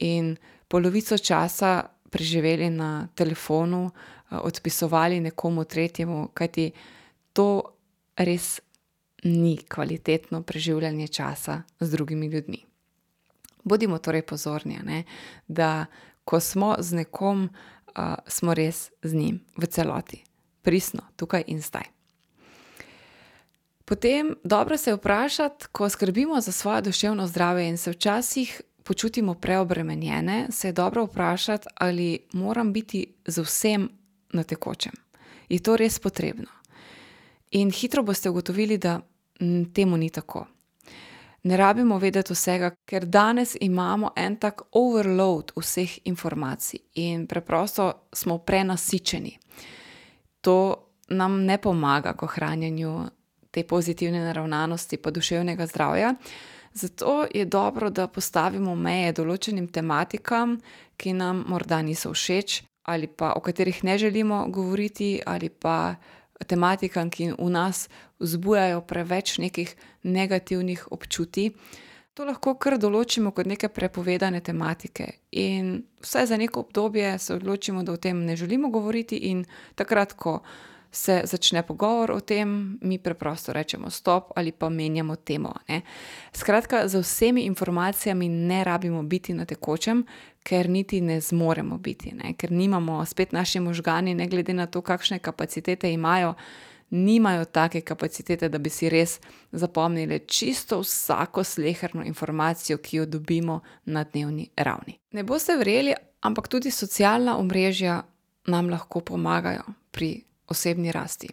in 0.00 0.36
polovico 0.68 1.18
časa 1.18 1.88
preživeli 2.10 2.70
na 2.70 3.08
telefonu, 3.14 3.90
odpisovali 4.30 5.20
nekomu 5.20 5.64
tretjemu, 5.64 6.28
kajti 6.34 6.70
to 7.32 7.62
res 8.16 8.60
ni 9.24 9.56
kvalitetno 9.68 10.42
preživljanje 10.42 11.08
časa 11.08 11.62
z 11.80 11.90
drugimi 11.90 12.26
ljudmi. 12.26 12.64
Bodimo 13.64 13.98
torej 13.98 14.22
pozorni, 14.22 14.78
ne, 14.84 15.04
da 15.48 15.86
ko 16.24 16.40
smo 16.40 16.76
z 16.78 16.94
nekom, 16.94 17.48
uh, 17.48 18.14
smo 18.26 18.54
res 18.54 18.90
z 19.02 19.14
njim 19.14 19.40
v 19.56 19.66
celoti, 19.66 20.24
pristno, 20.62 21.02
tukaj 21.16 21.44
in 21.46 21.60
zdaj. 21.60 21.88
Potem 23.84 24.36
dobro 24.44 24.76
se 24.76 24.90
je 24.90 24.96
vprašati, 24.96 25.66
ko 25.72 25.88
skrbimo 25.88 26.40
za 26.40 26.52
svoje 26.52 26.82
duševno 26.82 27.26
zdravje 27.26 27.68
in 27.68 27.78
se 27.78 27.90
včasih 27.90 28.60
počutimo 28.84 29.34
preobremenjene, 29.34 30.46
se 30.50 30.68
je 30.68 30.72
dobro 30.72 31.04
vprašati, 31.04 31.68
ali 31.74 32.18
moram 32.32 32.72
biti 32.72 33.06
z 33.26 33.42
vsem 33.42 33.88
na 34.32 34.42
tekočem. 34.42 34.92
Je 35.48 35.58
to 35.58 35.76
res 35.76 35.98
potrebno? 35.98 36.57
In 37.50 37.70
hitro 37.70 38.02
boste 38.02 38.30
ugotovili, 38.30 38.78
da 38.78 39.00
temu 39.74 39.96
ni 39.96 40.10
tako. 40.10 40.46
Ne 41.42 41.56
rabimo 41.56 41.98
vedeti 41.98 42.32
vsega, 42.32 42.70
ker 42.84 43.06
danes 43.06 43.56
imamo 43.60 44.10
en 44.16 44.36
tak 44.36 44.62
overload 44.72 45.52
vseh 45.56 45.98
informacij 46.04 46.80
in 46.94 47.26
preprosto 47.26 47.92
smo 48.12 48.38
prenasičeni. 48.38 49.38
To 50.40 50.88
nam 51.08 51.44
ne 51.44 51.58
pomaga 51.58 52.12
k 52.12 52.22
ohranjanju 52.22 53.06
te 53.50 53.64
pozitivne 53.64 54.20
naravnanosti 54.20 54.96
pa 54.96 55.10
duševnega 55.10 55.66
zdravja. 55.66 56.14
Zato 56.72 57.26
je 57.34 57.44
dobro, 57.44 57.90
da 57.90 58.06
postavimo 58.06 58.74
meje 58.74 59.12
določenim 59.12 59.68
tematikam, 59.72 60.58
ki 60.96 61.12
nam 61.12 61.44
morda 61.48 61.80
niso 61.82 62.12
všeč, 62.12 62.62
ali 62.82 63.06
pa 63.06 63.32
o 63.36 63.40
katerih 63.40 63.84
ne 63.84 63.98
želimo 63.98 64.44
govoriti, 64.48 65.20
ali 65.26 65.48
pa 65.48 65.94
tematikam, 66.46 67.10
ki 67.10 67.32
v 67.38 67.50
nas 67.50 67.88
vzbujajo 68.20 68.80
preveč 68.80 69.38
nekih 69.38 69.74
negativnih 70.02 70.92
občutij. 70.92 71.52
To 72.14 72.26
lahko 72.26 72.56
kar 72.58 72.78
določimo 72.82 73.30
kot 73.30 73.46
neke 73.46 73.68
prepovedane 73.70 74.40
tematike, 74.42 75.06
in 75.30 75.84
vsaj 76.02 76.26
za 76.26 76.36
neko 76.36 76.66
obdobje 76.66 77.12
se 77.18 77.36
odločimo, 77.36 77.84
da 77.86 77.94
o 77.94 77.96
tem 77.96 78.24
ne 78.26 78.34
želimo 78.36 78.72
govoriti, 78.74 79.16
in 79.30 79.44
takrat, 79.78 80.16
ko 80.18 80.40
se 80.90 81.20
začne 81.24 81.62
pogovor 81.62 82.10
o 82.10 82.20
tem, 82.20 82.78
mi 82.82 82.98
preprosto 82.98 83.52
rečemo 83.52 83.90
stop 83.90 84.32
ali 84.36 84.52
pa 84.52 84.68
menjamo 84.68 85.16
temo. 85.16 85.52
Ne? 85.68 85.82
Skratka, 86.32 86.88
z 86.88 87.02
vsemi 87.02 87.42
informacijami 87.42 88.28
ne 88.28 88.64
rabimo 88.64 89.02
biti 89.02 89.34
na 89.34 89.44
tekočem, 89.44 90.06
ker 90.48 90.68
niti 90.68 91.00
ne 91.00 91.20
zmoremo 91.20 91.76
biti, 91.78 92.14
ne? 92.16 92.32
ker 92.32 92.52
nimamo, 92.52 93.04
spet 93.06 93.32
naši 93.32 93.60
možgani, 93.60 94.14
ne 94.14 94.26
glede 94.26 94.54
na 94.54 94.66
to, 94.66 94.80
kakšne 94.80 95.18
kapacitete 95.18 95.92
imajo. 95.92 96.34
Nimajo 96.90 97.44
take 97.44 97.80
kapacitete, 97.80 98.48
da 98.48 98.58
bi 98.58 98.70
si 98.72 98.88
res 98.88 99.18
zapomnili 99.52 100.22
čisto 100.26 100.78
vsako 100.80 101.44
sleherno 101.44 102.04
informacijo, 102.04 102.78
ki 102.78 102.96
jo 102.96 103.06
dobimo 103.06 103.60
na 103.84 104.04
dnevni 104.04 104.48
ravni. 104.56 104.96
Ne 105.12 105.22
boste 105.22 105.56
verjeli, 105.60 105.92
ampak 106.24 106.48
tudi 106.48 106.70
socialna 106.70 107.36
omrežja 107.38 108.00
nam 108.46 108.70
lahko 108.72 109.00
pomagajo 109.00 109.68
pri 109.90 110.14
osebni 110.48 110.92
rasti. 110.92 111.28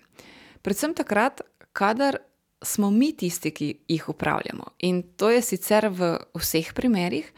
Predvsem 0.62 0.94
takrat, 0.94 1.42
kadar 1.72 2.18
smo 2.62 2.92
mi 2.92 3.14
tisti, 3.16 3.52
ki 3.52 3.78
jih 3.88 4.10
upravljamo. 4.10 4.76
In 4.80 5.04
to 5.16 5.30
je 5.32 5.42
sicer 5.42 5.88
v 5.88 6.18
vseh 6.36 6.74
primerih, 6.74 7.32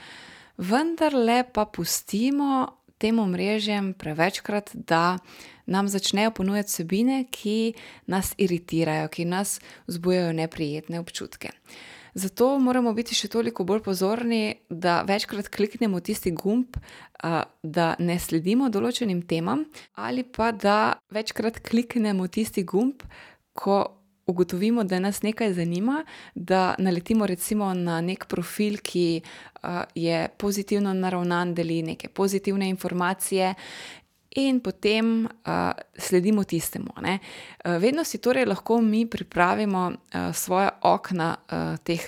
vendar 0.57 1.13
le 1.13 1.43
pa 1.53 1.65
pustimo 1.65 2.77
tem 2.97 3.19
omrežjem 3.19 3.93
prevečkrat, 3.93 4.71
da 4.73 5.17
nam 5.65 5.87
začnejo 5.87 6.31
ponujati 6.31 6.71
vsebine, 6.71 7.19
ki 7.31 7.73
nas 8.09 8.33
iritirajo, 8.37 9.07
ki 9.13 9.25
nas 9.25 9.59
vzbujajo 9.87 10.33
neprijetne 10.33 10.99
občutke. 10.99 11.53
Zato 12.17 12.55
moramo 12.57 12.93
biti 12.97 13.13
še 13.13 13.29
toliko 13.29 13.61
bolj 13.67 13.83
pozorni, 13.85 14.57
da 14.69 15.03
večkrat 15.05 15.51
kliknemo 15.53 15.99
tisti 16.01 16.31
gumb, 16.33 16.79
da 17.61 17.87
ne 17.99 18.15
sledimo 18.17 18.71
določenim 18.73 19.21
temam, 19.29 19.67
ali 19.93 20.23
pa 20.25 20.49
da 20.51 20.97
večkrat 21.13 21.61
kliknemo 21.61 22.25
tisti 22.33 22.65
gumb, 22.65 23.05
ko 23.53 23.83
ugotovimo, 24.27 24.83
da 24.83 24.99
nas 24.99 25.21
nekaj 25.21 25.53
zanima, 25.53 26.05
da 26.35 26.75
naletimo 26.77 27.27
recimo 27.27 27.73
na 27.73 28.01
nek 28.01 28.25
profil, 28.25 28.77
ki 28.83 29.21
je 29.95 30.27
pozitivno 30.37 30.93
naravnan, 30.93 31.53
deli 31.55 31.81
neke 31.81 32.09
pozitivne 32.09 32.69
informacije. 32.69 33.53
In 34.37 34.59
potem 34.59 35.25
uh, 35.25 35.73
sledimo 35.97 36.43
tistemu. 36.43 36.93
Uh, 36.93 37.17
vedno 37.81 38.03
si 38.03 38.17
torej 38.17 38.45
lahko 38.45 38.81
mi 38.81 39.05
pripravimo 39.09 39.87
uh, 39.87 40.35
svoje 40.35 40.69
okna 40.81 41.35
uh, 41.37 41.77
teh 41.83 42.01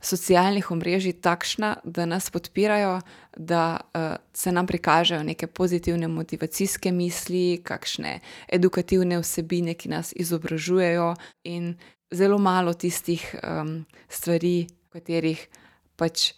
socialnih 0.00 0.70
omrežij 0.70 1.18
takšna, 1.20 1.76
da 1.84 2.06
nas 2.06 2.30
podpirajo, 2.30 3.00
da 3.36 3.80
uh, 3.80 4.14
se 4.32 4.52
nam 4.52 4.66
prikažejo 4.66 5.22
neke 5.22 5.46
pozitivne 5.46 6.08
motivacijske 6.08 6.92
misli, 6.92 7.60
kakšne 7.64 8.20
edukativne 8.48 9.18
vsebine, 9.18 9.74
ki 9.74 9.88
nas 9.88 10.12
izobražujejo, 10.16 11.14
in 11.44 11.74
zelo 12.14 12.38
malo 12.38 12.74
tistih 12.74 13.26
um, 13.42 13.82
stvari, 14.08 14.66
o 14.86 14.92
katerih 14.94 15.48
pač 15.96 16.32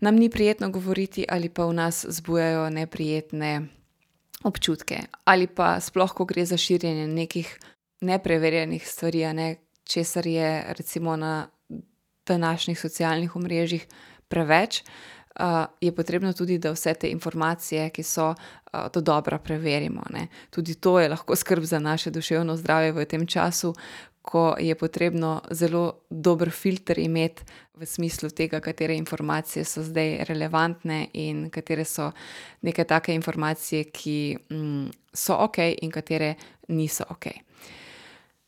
nam 0.00 0.18
ni 0.18 0.30
prijetno 0.30 0.70
govoriti, 0.70 1.26
ali 1.28 1.48
pa 1.48 1.66
v 1.66 1.78
nas 1.78 2.04
zbujajo 2.08 2.70
neprijetne 2.70 3.83
občutke, 4.44 5.00
ali 5.24 5.46
pa 5.46 5.80
sploh, 5.80 6.12
ko 6.12 6.24
gre 6.24 6.44
za 6.44 6.56
širjenje 6.56 7.06
nekih 7.08 7.58
nepreverjenih 8.04 8.88
stvari, 8.88 9.24
ne, 9.34 9.56
česar 9.84 10.26
je 10.26 10.64
recimo 10.78 11.16
na 11.16 11.48
današnjih 12.26 12.80
socialnih 12.80 13.36
omrežjih 13.36 13.86
preveč. 14.28 14.82
Uh, 15.40 15.66
je 15.80 15.94
potrebno 15.94 16.32
tudi, 16.32 16.58
da 16.58 16.70
vse 16.70 16.94
te 16.94 17.08
informacije, 17.10 17.88
ki 17.90 18.02
so 18.02 18.28
uh, 18.30 18.86
do 18.94 19.00
dobra, 19.00 19.38
preverimo. 19.38 20.02
Ne. 20.10 20.28
Tudi 20.50 20.74
to 20.74 21.00
je 21.00 21.08
lahko 21.08 21.36
skrb 21.36 21.64
za 21.64 21.78
naše 21.78 22.10
duševno 22.10 22.56
zdravje 22.56 22.92
v 22.92 23.04
tem 23.04 23.26
času, 23.26 23.74
ko 24.24 24.54
je 24.58 24.74
potrebno 24.74 25.42
zelo 25.50 26.00
dober 26.10 26.50
filter 26.50 26.98
imeti 26.98 27.44
v 27.74 27.86
smislu 27.86 28.30
tega, 28.30 28.60
katere 28.60 28.96
informacije 28.96 29.64
so 29.64 29.82
zdaj 29.84 30.24
relevantne 30.28 31.08
in 31.12 31.50
katere 31.50 31.84
so 31.84 32.10
neke 32.62 32.84
take 32.84 33.14
informacije, 33.14 33.84
ki 33.84 34.36
mm, 34.50 34.86
so 35.12 35.36
ok 35.44 35.58
in 35.82 35.90
katere 35.90 36.34
niso 36.68 37.04
ok. 37.10 37.26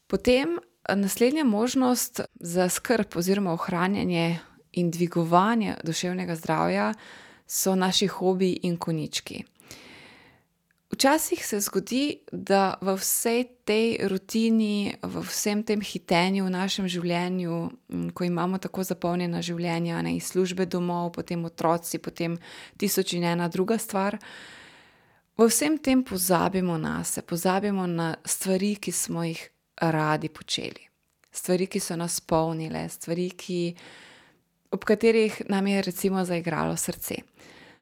Potem 0.06 0.56
naslednja 0.94 1.44
možnost 1.44 2.20
za 2.34 2.68
skrb 2.68 3.16
oziroma 3.16 3.52
ohranjanje 3.52 4.38
in 4.72 4.90
dvigovanje 4.90 5.74
duševnega 5.84 6.34
zdravja 6.36 6.94
so 7.46 7.74
naši 7.74 8.06
hobiji 8.06 8.60
in 8.62 8.76
konički. 8.76 9.44
Včasih 10.90 11.46
se 11.46 11.60
zgodi, 11.60 12.18
da 12.32 12.78
v 12.80 12.94
vsej 12.94 13.44
tej 13.66 14.06
rutini, 14.06 14.94
v 15.02 15.22
vsem 15.26 15.66
tem 15.66 15.82
hitenju 15.82 16.46
v 16.46 16.52
našem 16.54 16.86
življenju, 16.86 17.56
ko 18.14 18.24
imamo 18.24 18.60
tako 18.62 18.86
zapolnjena 18.86 19.42
življenja, 19.42 19.98
ne 20.06 20.14
iz 20.14 20.30
službe 20.30 20.66
domov, 20.70 21.10
potem 21.18 21.42
otroci, 21.44 21.98
potem 21.98 22.38
tisoč 22.78 23.16
in 23.18 23.26
ena 23.26 23.50
druga 23.50 23.80
stvar, 23.82 24.14
v 25.34 25.48
vsem 25.50 25.74
tem 25.82 26.06
pozabimo 26.06 26.78
na 26.78 27.02
sebe, 27.02 27.26
pozabimo 27.34 27.90
na 27.90 28.14
stvari, 28.22 28.76
ki 28.78 28.94
smo 28.94 29.26
jih 29.26 29.42
radi 29.82 30.30
počeli, 30.30 30.86
stvari, 31.34 31.66
ki 31.66 31.82
so 31.82 31.98
nas 31.98 32.22
polnile, 32.22 32.86
stvari, 32.86 33.26
ki, 33.34 33.60
ob 34.70 34.86
katerih 34.86 35.42
nam 35.50 35.66
je 35.66 35.82
recimo 35.82 36.22
zaigralo 36.22 36.78
srce. 36.78 37.26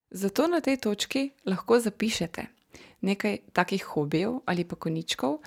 Zato 0.08 0.48
na 0.48 0.64
tej 0.64 0.80
točki 0.80 1.28
lahko 1.44 1.76
zapišete 1.84 2.53
nekaj 3.04 3.38
takih 3.52 3.84
hobijev 3.92 4.40
ali 4.50 4.64
pa 4.64 4.76
koničkov, 4.76 5.38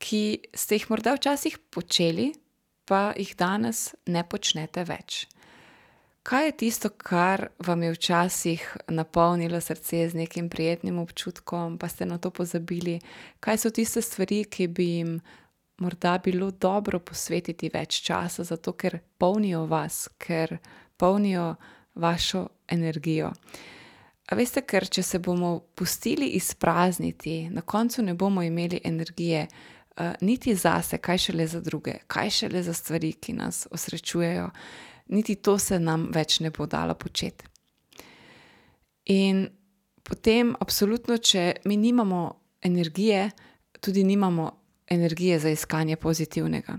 ki 0.00 0.22
ste 0.54 0.78
jih 0.78 0.88
morda 0.90 1.14
včasih 1.14 1.58
počeli, 1.70 2.32
pa 2.84 3.12
jih 3.16 3.34
danes 3.38 3.92
ne 4.06 4.24
počnete 4.26 4.84
več. 4.88 5.26
Kaj 6.22 6.46
je 6.46 6.56
tisto, 6.56 6.88
kar 6.90 7.48
vam 7.64 7.82
je 7.82 7.92
včasih 7.92 8.64
napolnilo 8.92 9.60
srce 9.60 10.08
z 10.08 10.14
nekim 10.14 10.50
prijetnim 10.52 10.98
občutkom, 10.98 11.78
pa 11.78 11.88
ste 11.88 12.04
na 12.04 12.18
to 12.18 12.30
pozabili? 12.30 12.98
Kaj 13.40 13.58
so 13.58 13.70
tiste 13.70 14.02
stvari, 14.02 14.44
ki 14.44 14.66
bi 14.68 14.88
jim 14.98 15.14
morda 15.80 16.18
bilo 16.18 16.50
dobro 16.50 17.00
posvetiti 17.00 17.70
več 17.72 18.02
časa, 18.04 18.44
zato 18.44 18.72
ker 18.76 18.98
polnijo 19.18 19.64
vas, 19.66 20.08
ker 20.18 20.58
polnijo 21.00 21.54
vašo 21.94 22.48
energijo? 22.68 23.32
Veste, 24.36 24.62
ker 24.62 24.86
če 24.86 25.02
se 25.02 25.18
bomo 25.18 25.56
pustili 25.74 26.28
izprazniti, 26.38 27.48
na 27.50 27.62
koncu 27.62 28.02
ne 28.02 28.14
bomo 28.14 28.42
imeli 28.42 28.80
energije, 28.84 29.46
uh, 29.46 30.12
niti 30.20 30.54
zase, 30.54 30.98
kaj 30.98 31.18
šele 31.18 31.46
za 31.46 31.60
druge, 31.60 31.96
kaj 32.06 32.30
šele 32.30 32.62
za 32.62 32.74
stvari, 32.74 33.12
ki 33.12 33.32
nas 33.32 33.66
osrečujejo, 33.70 34.50
niti 35.08 35.34
to 35.34 35.58
se 35.58 35.78
nam 35.78 36.08
več 36.14 36.40
ne 36.40 36.50
bo 36.50 36.66
dalo 36.66 36.94
početi. 36.94 37.44
In 39.10 39.48
potem, 40.02 40.54
absolutno, 40.60 41.16
če 41.18 41.52
mi 41.64 41.76
nimamo 41.76 42.22
energije, 42.62 43.30
tudi 43.80 44.04
nimamo 44.04 44.59
energije 44.90 45.38
za 45.38 45.48
iskanje 45.48 45.96
pozitivnega. 45.96 46.78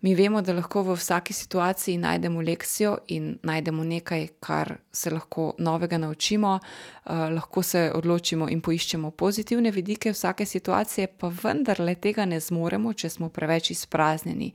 Mi 0.00 0.14
vemo, 0.14 0.42
da 0.42 0.52
lahko 0.52 0.82
v 0.82 0.94
vsaki 0.94 1.32
situaciji 1.32 1.96
najdemo 1.98 2.40
lekcijo 2.40 2.98
in 3.08 3.38
najdemo 3.42 3.84
nekaj, 3.84 4.26
kar 4.40 4.76
se 4.92 5.10
lahko 5.10 5.54
novega 5.58 5.98
naučimo, 5.98 6.58
uh, 6.58 7.12
lahko 7.12 7.62
se 7.62 7.92
odločimo 7.94 8.48
in 8.48 8.60
poiščemo 8.60 9.10
pozitivne 9.10 9.70
vidike 9.70 10.12
vsake 10.12 10.46
situacije, 10.46 11.06
pa 11.06 11.32
vendarle 11.42 11.94
tega 11.94 12.24
ne 12.24 12.40
zmoremo, 12.40 12.92
če 12.92 13.10
smo 13.10 13.28
preveč 13.28 13.70
izpraznjeni, 13.70 14.52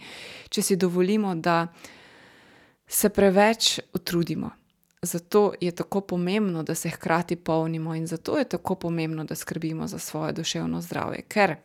če 0.49 0.61
si 0.61 0.75
dovolimo, 0.75 1.35
da 1.35 1.67
se 2.87 3.09
preveč 3.09 3.79
utrudimo. 3.93 4.51
Zato 5.01 5.53
je 5.61 5.71
tako 5.71 6.01
pomembno, 6.01 6.63
da 6.63 6.75
se 6.75 6.89
hkrati 6.89 7.35
polnimo, 7.35 7.95
in 7.95 8.07
zato 8.07 8.37
je 8.37 8.45
tako 8.45 8.75
pomembno, 8.75 9.23
da 9.23 9.35
skrbimo 9.35 9.87
za 9.87 9.99
svoje 9.99 10.33
duševno 10.33 10.81
zdravje. 10.81 11.21
Ker, 11.27 11.55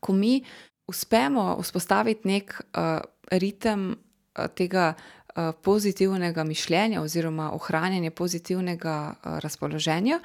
ko 0.00 0.12
mi 0.12 0.42
uspemo 0.86 1.58
vzpostaviti 1.62 2.28
nek 2.28 2.54
uh, 2.60 3.00
ritem 3.30 3.90
uh, 3.90 4.46
tega 4.54 4.94
uh, 4.94 5.52
pozitivnega 5.62 6.44
mišljenja 6.44 7.02
oziroma 7.02 7.52
ohranjanja 7.52 8.10
pozitivnega 8.10 8.96
uh, 9.14 9.38
razpoloženja, 9.38 10.20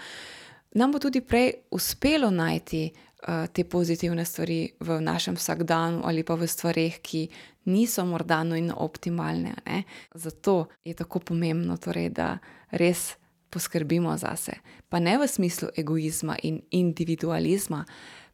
nam 0.72 0.92
bo 0.92 1.00
tudi 1.00 1.22
prej 1.22 1.54
uspelo 1.72 2.30
najti 2.30 2.90
uh, 2.92 3.48
te 3.54 3.64
pozitivne 3.64 4.26
stvari 4.26 4.72
v 4.80 5.02
našem 5.02 5.36
vsakdanu 5.36 6.02
ali 6.04 6.24
pa 6.24 6.36
v 6.36 6.48
stvarih, 6.48 7.00
ki 7.02 7.30
niso 7.66 8.06
morda 8.06 8.44
nujno 8.44 8.76
optimalne. 8.78 9.56
Ne? 9.66 9.84
Zato 10.14 10.66
je 10.84 10.94
tako 10.94 11.20
pomembno, 11.20 11.78
torej, 11.78 12.10
da 12.10 12.38
res. 12.72 13.16
Poskrbimo 13.50 14.14
za 14.14 14.36
sebe, 14.38 14.62
pa 14.94 15.00
ne 15.02 15.16
v 15.18 15.26
smislu 15.26 15.72
egoizma 15.74 16.36
in 16.46 16.60
individualizma, 16.70 17.80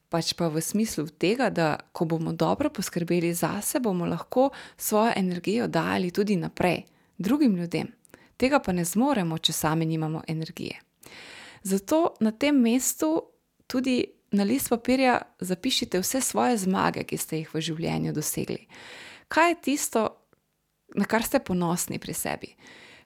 pač 0.09 0.33
pa 0.33 0.47
v 0.47 0.61
smislu 0.61 1.07
tega, 1.19 1.49
da 1.49 1.75
ko 1.91 2.05
bomo 2.05 2.33
dobro 2.33 2.69
poskrbeli 2.69 3.33
za 3.33 3.61
sebe, 3.61 3.83
bomo 3.89 4.05
lahko 4.05 4.49
svojo 4.77 5.13
energijo 5.15 5.67
dali 5.67 6.11
tudi 6.11 6.35
naprej, 6.35 6.83
drugim 7.17 7.55
ljudem. 7.55 7.87
Tega 8.37 8.59
pa 8.59 8.71
ne 8.71 8.85
zmoremo, 8.85 9.37
če 9.37 9.53
sami 9.53 9.85
nimamo 9.85 10.21
energije. 10.27 10.81
Zato 11.63 12.15
na 12.19 12.31
tem 12.31 12.55
mestu 12.61 13.21
tudi 13.67 14.03
na 14.31 14.43
list 14.43 14.69
papirja 14.69 15.21
zapišite 15.39 15.99
vse 15.99 16.21
svoje 16.21 16.57
zmage, 16.57 17.03
ki 17.03 17.17
ste 17.17 17.37
jih 17.39 17.53
v 17.53 17.61
življenju 17.61 18.13
dosegli. 18.13 18.67
Kaj 19.27 19.49
je 19.49 19.61
tisto, 19.61 20.01
na 20.95 21.05
kar 21.05 21.23
ste 21.23 21.39
ponosni 21.39 21.99
pri 21.99 22.13
sebi? 22.13 22.51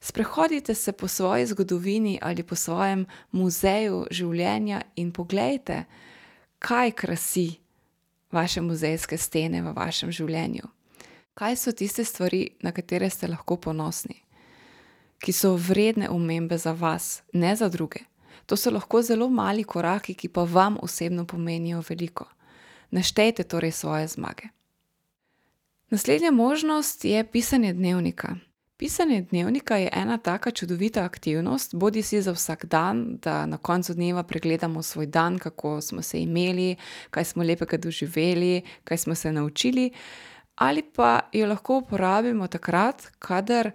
Sprehodite 0.02 0.76
se 0.76 0.92
po 0.92 1.08
svoji 1.08 1.46
zgodovini 1.46 2.20
ali 2.22 2.44
po 2.44 2.56
svojem 2.56 3.06
muzeju 3.32 4.06
življenja 4.12 4.82
in 4.96 5.12
pogledajte, 5.12 5.84
kaj 6.60 6.92
krasi 6.92 7.60
vaše 8.32 8.62
muzejske 8.62 9.18
stene 9.18 9.62
v 9.62 9.74
vašem 9.76 10.12
življenju? 10.12 10.68
Kaj 11.34 11.56
so 11.56 11.72
tiste 11.72 12.04
stvari, 12.04 12.50
na 12.62 12.72
katere 12.72 13.10
ste 13.10 13.28
lahko 13.28 13.56
ponosni, 13.58 14.18
ki 15.24 15.34
so 15.34 15.56
vredne 15.56 16.10
umembe 16.10 16.58
za 16.58 16.72
vas, 16.72 17.22
ne 17.34 17.56
za 17.56 17.70
druge? 17.70 18.04
To 18.46 18.58
so 18.58 18.72
lahko 18.72 19.02
zelo 19.02 19.30
mali 19.30 19.64
koraki, 19.64 20.14
ki 20.14 20.28
pa 20.30 20.44
vam 20.44 20.78
osebno 20.82 21.26
pomenijo 21.26 21.84
veliko. 21.90 22.26
Naštejte 22.92 23.44
torej 23.44 23.72
svoje 23.72 24.08
zmage. 24.08 24.50
Naslednja 25.90 26.32
možnost 26.32 27.06
je 27.06 27.24
pisanje 27.32 27.74
dnevnika. 27.74 28.36
Pisanje 28.80 29.22
dnevnika 29.22 29.76
je 29.76 29.90
ena 29.94 30.18
taka 30.18 30.52
čudovita 30.52 31.04
aktivnost, 31.04 31.76
bodi 31.76 32.02
si 32.02 32.22
za 32.22 32.32
vsak 32.32 32.66
dan, 32.66 33.18
da 33.22 33.46
na 33.46 33.58
koncu 33.58 33.94
dneva 33.94 34.24
pregledamo 34.24 34.84
svoj 34.84 35.06
dan, 35.06 35.40
kako 35.40 35.82
smo 35.82 36.02
se 36.02 36.22
imeli, 36.22 36.76
kaj 37.10 37.24
smo 37.24 37.44
lepega 37.44 37.78
doživeli, 37.78 38.62
kaj 38.84 38.98
smo 38.98 39.16
se 39.16 39.32
naučili, 39.32 39.92
ali 40.56 40.84
pa 40.96 41.20
jo 41.34 41.48
lahko 41.48 41.78
uporabimo 41.78 42.48
takrat, 42.48 43.08
kadar 43.20 43.72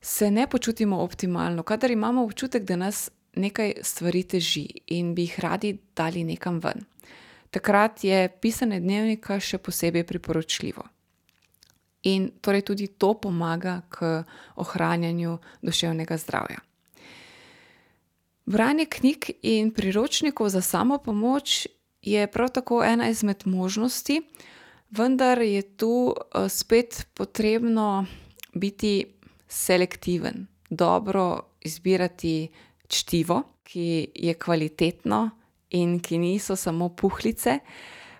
se 0.00 0.30
ne 0.30 0.46
počutimo 0.46 0.96
optimalno, 0.96 1.62
kadar 1.62 1.90
imamo 1.90 2.24
občutek, 2.24 2.62
da 2.62 2.76
nas 2.76 3.10
nekaj 3.36 3.72
stvari 3.82 4.22
teži 4.22 4.66
in 4.86 5.14
bi 5.14 5.22
jih 5.22 5.40
radi 5.40 5.78
dali 5.96 6.24
nekam 6.24 6.60
ven. 6.64 6.84
Takrat 7.50 8.04
je 8.04 8.28
pisanje 8.40 8.80
dnevnika 8.80 9.40
še 9.40 9.58
posebej 9.58 10.04
priporočljivo. 10.04 10.97
In 12.02 12.30
torej 12.40 12.62
tudi 12.62 12.86
to 12.86 13.14
pomaga 13.20 13.82
k 13.90 14.22
ohranjanju 14.56 15.38
duševnega 15.62 16.16
zdravja. 16.16 16.58
Branje 18.46 18.86
knjig 18.86 19.30
in 19.42 19.70
priročnikov 19.70 20.48
za 20.48 20.60
samo 20.60 20.98
pomoč 20.98 21.66
je 22.02 22.26
prav 22.26 22.48
tako 22.48 22.84
ena 22.84 23.08
izmed 23.08 23.42
možnosti, 23.44 24.22
vendar 24.90 25.38
je 25.38 25.62
tu 25.76 26.14
uh, 26.14 26.48
spet 26.48 27.06
potrebno 27.14 28.06
biti 28.54 29.04
selektiven, 29.48 30.46
dobro 30.70 31.40
izbirati 31.60 32.48
čtivo, 32.86 33.42
ki 33.62 34.08
je 34.14 34.34
kvalitetno 34.34 35.30
in 35.70 36.00
ki 36.00 36.18
niso 36.18 36.56
samo 36.56 36.88
puhlice, 36.88 37.58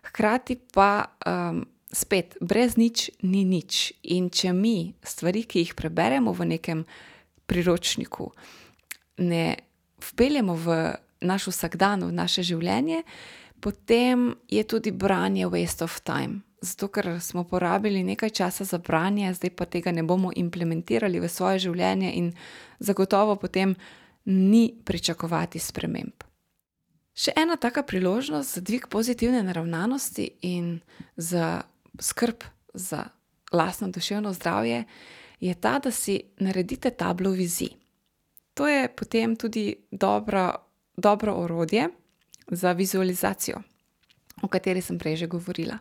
hkrati 0.02 0.56
pa 0.72 1.04
um, 1.26 1.66
spet 1.92 2.36
brez 2.40 2.76
nič 2.76 3.10
ni 3.22 3.44
nič. 3.44 3.92
In 4.02 4.30
če 4.30 4.52
mi 4.52 4.94
stvari, 5.02 5.44
ki 5.44 5.64
jih 5.64 5.74
preberemo 5.74 6.32
v 6.32 6.48
nekem 6.56 6.84
priročniku, 7.48 8.32
ne 9.24 9.56
vpeljemo 9.98 10.54
v 10.54 10.66
naš 11.24 11.48
vsakdan, 11.50 12.04
v 12.06 12.12
naše 12.14 12.44
življenje, 12.46 13.02
potem 13.60 14.36
je 14.46 14.62
tudi 14.62 14.92
branje 14.92 15.48
waste 15.50 15.84
of 15.84 16.00
time. 16.06 16.44
Zato, 16.60 16.88
ker 16.90 17.20
smo 17.22 17.44
porabili 17.46 18.02
nekaj 18.02 18.30
časa 18.34 18.64
za 18.66 18.78
branje, 18.82 19.30
zdaj 19.34 19.50
pa 19.54 19.66
tega 19.66 19.94
ne 19.94 20.02
bomo 20.02 20.32
implementirali 20.34 21.20
v 21.22 21.30
svoje 21.30 21.70
življenje, 21.70 22.10
in 22.18 22.32
zagotovo 22.82 23.38
potem 23.38 23.76
ni 24.26 24.74
pričakovati 24.84 25.58
sprememb. 25.58 26.26
Še 27.18 27.34
ena 27.34 27.56
taka 27.58 27.82
priložnost 27.82 28.58
za 28.58 28.60
dvig 28.62 28.86
pozitivne 28.90 29.42
naravnanosti 29.42 30.28
in 30.46 30.78
za 31.16 31.62
skrb 31.98 32.44
za 32.74 33.04
lastno 33.52 33.88
duševno 33.88 34.32
zdravje 34.32 34.84
je 35.40 35.54
ta, 35.54 35.78
da 35.78 35.90
si 35.90 36.22
naredite 36.38 36.90
tablo 36.90 37.30
vizij. 37.30 37.68
To 38.54 38.68
je 38.68 38.88
potem 38.88 39.36
tudi 39.36 39.76
dobro, 39.90 40.54
dobro 40.96 41.32
orodje 41.32 41.88
za 42.50 42.72
vizualizacijo, 42.72 43.62
o 44.42 44.48
kateri 44.48 44.80
sem 44.80 44.98
prej 44.98 45.16
že 45.16 45.26
govorila. 45.26 45.78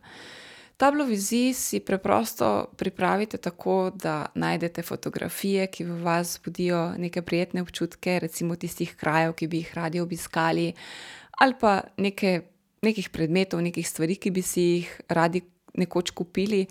Tablo 0.77 1.05
vizij 1.05 1.53
si 1.53 1.79
preprosto 1.79 2.69
pripravite 2.77 3.37
tako, 3.37 3.89
da 3.89 4.25
najdete 4.35 4.81
fotografije, 4.81 5.67
ki 5.67 5.83
v 5.83 6.03
vas 6.03 6.37
zbudijo 6.37 6.93
neke 6.97 7.21
prijetne 7.21 7.61
občutke, 7.61 8.19
recimo 8.19 8.55
tistih 8.55 8.95
krajev, 8.95 9.33
ki 9.33 9.47
bi 9.47 9.57
jih 9.57 9.73
radi 9.73 9.99
obiskali, 9.99 10.73
ali 11.31 11.53
pa 11.59 11.81
neke, 11.97 12.41
nekih 12.81 13.09
predmetov, 13.09 13.61
nekih 13.61 13.89
stvari, 13.89 14.15
ki 14.15 14.31
bi 14.31 14.41
si 14.41 14.61
jih 14.61 15.01
radi 15.09 15.41
nekoč 15.77 16.11
kupili. 16.11 16.65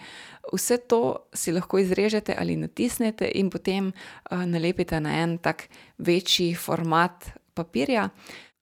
Vse 0.53 0.79
to 0.89 1.29
si 1.35 1.53
lahko 1.53 1.79
izrežete 1.79 2.35
ali 2.39 2.57
natisnete 2.57 3.31
in 3.35 3.51
potem 3.51 3.89
uh, 3.91 4.45
nalepite 4.45 5.01
na 5.01 5.23
en 5.23 5.39
tak 5.39 5.69
večji 5.99 6.55
format 6.55 7.31
papirja. 7.55 8.09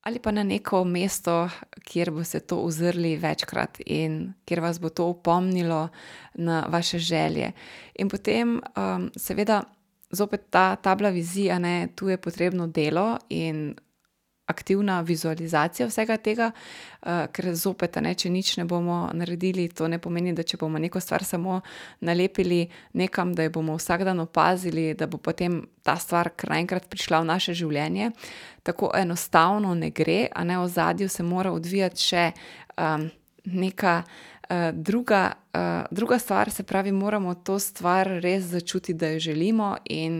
Ali 0.05 0.19
pa 0.19 0.31
na 0.31 0.43
neko 0.43 0.83
mesto, 0.85 1.47
kjer 1.81 2.11
boste 2.13 2.39
to 2.39 2.59
uzrli 2.61 3.15
večkrat 3.17 3.79
in 3.85 4.35
kjer 4.45 4.61
vas 4.61 4.77
bo 4.79 4.89
to 4.89 5.07
upomnilo 5.09 5.87
na 6.35 6.65
vaše 6.69 6.99
želje. 6.99 7.51
In 7.95 8.09
potem, 8.09 8.59
um, 8.77 9.09
seveda, 9.17 9.63
zopet 10.11 10.45
ta 10.49 10.75
tabla 10.75 11.09
vizija, 11.09 11.59
ne, 11.59 11.87
tu 11.95 12.09
je 12.09 12.17
potrebno 12.17 12.67
delo 12.67 13.17
in 13.29 13.73
aktivna 14.45 15.01
vizualizacija 15.01 15.87
vsega 15.87 16.17
tega, 16.17 16.51
uh, 16.51 17.25
ker 17.33 17.49
zopet, 17.57 17.97
ne, 18.01 18.13
če 18.15 18.29
nič 18.29 18.55
ne 18.59 18.65
bomo 18.69 19.09
naredili, 19.13 19.67
to 19.73 19.87
ne 19.89 19.99
pomeni, 20.01 20.35
da 20.37 20.45
če 20.45 20.59
bomo 20.61 20.81
neko 20.81 21.01
stvar 21.01 21.25
samo 21.25 21.61
nalepili 22.05 22.67
nekam, 22.93 23.33
da 23.33 23.47
jo 23.47 23.55
bomo 23.57 23.77
vsak 23.79 24.05
dan 24.05 24.21
opazili, 24.21 24.93
da 24.93 25.07
bo 25.07 25.17
potem 25.17 25.63
ta 25.83 25.97
stvar 26.01 26.31
kar 26.37 26.53
naenkrat 26.53 26.87
prišla 26.91 27.23
v 27.23 27.29
naše 27.31 27.57
življenje. 27.57 28.11
Tako 28.65 28.91
enostavno 28.97 29.73
ne 29.77 29.89
gre, 29.89 30.25
a 30.33 30.45
ne 30.45 30.59
v 30.61 30.69
zadju 30.69 31.09
se 31.09 31.25
mora 31.25 31.53
odvijati 31.53 32.01
še 32.01 32.31
um, 32.77 33.09
neka. 33.45 33.99
Uh, 34.45 34.69
druga, 34.77 35.31
uh, 35.57 35.87
druga 35.89 36.19
stvar, 36.21 36.51
se 36.53 36.61
pravi, 36.63 36.91
moramo 36.93 37.33
to 37.33 37.57
stvar 37.59 38.05
res 38.21 38.43
začutiti, 38.51 38.93
da 38.93 39.15
jo 39.15 39.23
želimo, 39.31 39.71
in 39.89 40.19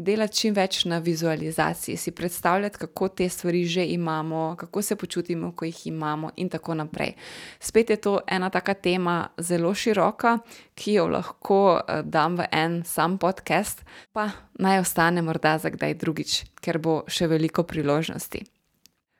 delati 0.00 0.36
čim 0.36 0.54
več 0.54 0.84
na 0.84 0.98
vizualizaciji, 0.98 1.96
si 1.96 2.10
predstavljati, 2.10 2.78
kako 2.78 3.08
te 3.08 3.28
stvari 3.28 3.64
že 3.64 3.84
imamo, 3.86 4.56
kako 4.58 4.82
se 4.82 4.96
počutimo, 4.96 5.52
ko 5.56 5.64
jih 5.64 5.86
imamo, 5.86 6.30
in 6.36 6.48
tako 6.48 6.74
naprej. 6.74 7.14
Spet 7.60 7.90
je 7.90 7.96
to 7.96 8.20
ena 8.26 8.50
taka 8.50 8.74
tema, 8.74 9.28
zelo 9.38 9.74
široka, 9.74 10.38
ki 10.74 10.92
jo 10.92 11.08
lahko 11.08 11.60
uh, 11.74 12.00
dam 12.04 12.36
v 12.36 12.48
en 12.52 12.82
sam 12.84 13.18
podcast, 13.18 13.84
pa 14.12 14.30
naj 14.58 14.80
ostane 14.80 15.22
morda 15.22 15.58
za 15.58 15.70
kdaj 15.70 15.94
drugič, 15.94 16.44
ker 16.60 16.78
bo 16.78 17.02
še 17.08 17.28
veliko 17.28 17.62
priložnosti. 17.62 18.44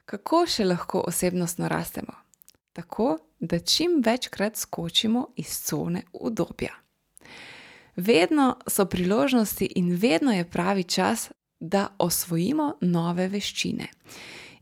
Kako 0.04 0.46
še 0.46 0.64
lahko 0.64 1.04
osebnostno 1.06 1.68
rastemo? 1.68 2.16
Tako, 2.72 3.18
da 3.40 3.58
čim 3.58 4.02
večkrat 4.04 4.56
skočimo 4.56 5.28
iz 5.36 5.60
cone 5.64 6.02
udobja. 6.12 6.74
Vedno 7.96 8.56
so 8.66 8.84
priložnosti 8.86 9.72
in 9.76 9.94
vedno 9.94 10.32
je 10.32 10.50
pravi 10.50 10.84
čas, 10.84 11.30
da 11.60 11.88
osvojimo 11.98 12.74
nove 12.80 13.28
veščine. 13.28 13.86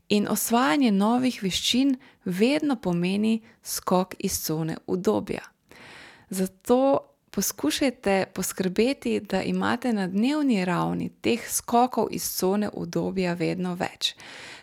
In 0.09 0.27
osvajanje 0.27 0.91
novih 0.91 1.43
veščin 1.43 1.95
vedno 2.25 2.75
pomeni 2.75 3.41
skok 3.63 4.15
iz 4.19 4.41
cone 4.41 4.77
udobja. 4.87 5.41
Zato 6.29 7.09
poskušajte 7.31 8.25
poskrbeti, 8.33 9.19
da 9.19 9.41
imate 9.41 9.93
na 9.93 10.07
dnevni 10.07 10.65
ravni 10.65 11.09
teh 11.21 11.49
skokov 11.49 12.07
iz 12.11 12.25
cone 12.37 12.69
udobja 12.73 13.33
vedno 13.33 13.75
več. 13.75 14.15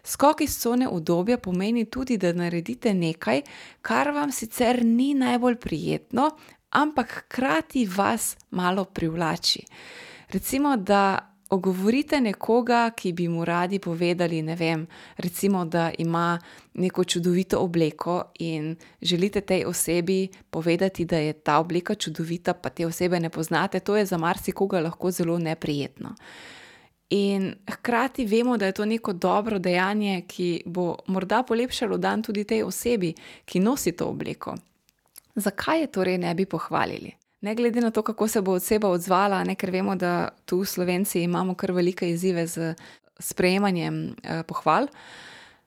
Skok 0.05 0.41
iz 0.41 0.59
cone 0.59 0.89
udobja 0.89 1.39
pomeni 1.39 1.85
tudi, 1.85 2.17
da 2.17 2.33
naredite 2.33 2.95
nekaj, 2.95 3.43
kar 3.83 4.11
vam 4.11 4.33
sicer 4.33 4.85
ni 4.85 5.15
najbolj 5.15 5.57
prijetno, 5.57 6.31
ampak 6.71 7.13
hkrati 7.13 7.87
vas 7.87 8.37
malo 8.51 8.85
privlači. 8.85 9.65
Recimo, 10.29 10.77
da 10.77 11.33
ogovorite 11.51 12.21
nekoga, 12.21 12.91
ki 12.91 13.13
bi 13.13 13.29
mu 13.29 13.45
radi 13.45 13.79
povedali, 13.79 14.43
ne 14.43 14.57
vem, 14.57 14.87
recimo, 15.17 15.65
da 15.65 15.91
ima 15.99 16.39
neko 16.75 17.05
čudovito 17.05 17.59
obleko 17.59 18.23
in 18.39 18.77
želite 19.03 19.41
tej 19.41 19.65
osebi 19.65 20.29
povedati, 20.51 21.05
da 21.05 21.19
je 21.19 21.33
ta 21.33 21.59
obleka 21.59 21.95
čudovita, 21.95 22.55
pa 22.55 22.69
te 22.69 22.87
osebe 22.87 23.21
ne 23.21 23.31
poznate, 23.31 23.81
to 23.81 23.97
je 23.97 24.07
za 24.07 24.19
marsikoga 24.19 24.81
lahko 24.81 25.11
zelo 25.11 25.39
neprijetno. 25.39 26.15
In 27.11 27.55
hkrati 27.71 28.27
vemo, 28.27 28.57
da 28.57 28.67
je 28.67 28.73
to 28.73 28.85
neko 28.85 29.13
dobro 29.13 29.59
dejanje, 29.59 30.25
ki 30.29 30.63
bo 30.67 30.97
morda 31.07 31.43
polepšalo 31.43 31.99
dan 31.99 32.23
tudi 32.23 32.45
tej 32.45 32.63
osebi, 32.63 33.15
ki 33.45 33.61
nosi 33.61 33.93
to 33.93 34.09
obleko. 34.09 34.57
Zakaj 35.37 35.81
je 35.81 35.87
torej 35.87 36.19
ne 36.19 36.35
bi 36.35 36.47
pohvalili? 36.47 37.13
Ne 37.41 37.55
glede 37.55 37.81
na 37.81 37.91
to, 37.91 38.03
kako 38.03 38.29
se 38.29 38.41
bo 38.41 38.53
oseba 38.57 38.89
odzvala, 38.89 39.45
ne, 39.45 39.55
ker 39.55 39.71
vemo, 39.71 39.97
da 39.97 40.29
tu 40.45 40.65
Slovenci 40.65 41.23
imamo 41.23 41.55
kar 41.55 41.73
velike 41.73 42.09
izzive 42.11 42.47
z 42.47 42.75
sprejemanjem 43.19 44.17
eh, 44.23 44.43
pohval, 44.43 44.89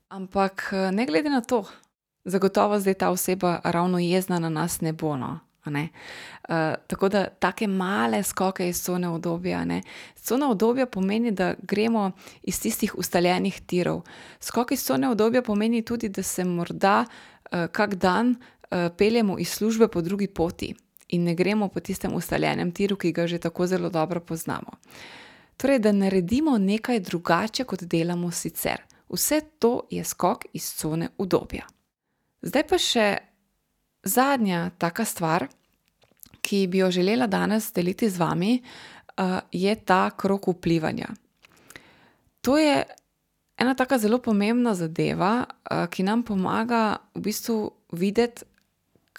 ampak 0.10 0.70
eh, 0.74 0.92
ne 0.92 1.06
glede 1.06 1.30
na 1.30 1.42
to, 1.42 1.64
zagotovo 2.26 2.80
zdaj 2.80 2.94
ta 2.94 3.10
oseba 3.10 3.60
ravno 3.64 4.00
jezna 4.00 4.40
na 4.40 4.50
nas 4.50 4.82
ne 4.82 4.94
bo. 4.94 5.16
No. 5.18 5.40
Ne? 5.66 5.90
Uh, 6.50 6.56
tako 6.88 7.10
da 7.10 7.26
take 7.26 7.68
male 7.68 8.24
skoke 8.24 8.70
iz 8.70 8.84
cone 8.84 9.08
obdobja. 9.08 9.66
Cona 10.24 10.50
obdobja 10.52 10.86
pomeni, 10.86 11.32
da 11.32 11.54
gremo 11.62 12.12
iz 12.44 12.62
tistih 12.62 12.96
ustaljenih 12.98 13.62
tirov. 13.62 14.02
Skok 14.40 14.72
iz 14.72 14.86
cone 14.86 15.10
obdobja 15.10 15.42
pomeni 15.42 15.82
tudi, 15.82 16.10
da 16.10 16.24
se 16.24 16.44
morda 16.44 17.06
uh, 17.06 17.68
kak 17.72 17.96
dan 17.96 18.36
peljemo 18.98 19.40
iz 19.40 19.50
službe 19.50 19.88
po 19.88 20.02
drugi 20.02 20.28
poti 20.28 20.76
in 21.10 21.24
ne 21.24 21.36
gremo 21.36 21.68
po 21.68 21.80
tistem 21.80 22.14
ustaljenem 22.14 22.72
tiru, 22.72 22.96
ki 22.96 23.12
ga 23.12 23.28
že 23.28 23.40
tako 23.40 23.68
zelo 23.68 23.90
dobro 23.90 24.20
poznamo. 24.20 24.78
Torej, 25.58 25.80
da 25.80 25.92
naredimo 25.92 26.58
nekaj 26.58 27.00
drugače, 27.00 27.64
kot 27.64 27.84
delamo 27.84 28.32
sicer. 28.32 28.82
Vse 29.10 29.42
to 29.60 29.82
je 29.90 30.04
skok 30.04 30.46
iz 30.54 30.74
cone 30.76 31.10
udobja. 31.18 31.66
Zdaj 32.42 32.64
pa 32.70 32.78
še 32.78 33.08
zadnja 34.04 34.70
taka 34.78 35.06
stvar, 35.06 35.48
ki 36.42 36.68
bi 36.68 36.80
jo 36.80 36.92
želela 36.92 37.28
danes 37.28 37.74
deliti 37.76 38.10
z 38.10 38.22
vami, 38.22 38.54
uh, 38.62 39.40
je 39.52 39.76
ta 39.76 40.10
krok 40.16 40.48
vplivanja. 40.48 41.10
To 42.42 42.58
je 42.58 42.86
ena 43.58 43.76
tako 43.76 43.98
zelo 43.98 44.22
pomembna 44.24 44.76
zadeva, 44.76 45.44
uh, 45.44 45.88
ki 45.92 46.06
nam 46.08 46.24
pomaga 46.24 47.02
v 47.16 47.26
bistvu 47.28 47.58
videti, 47.92 48.46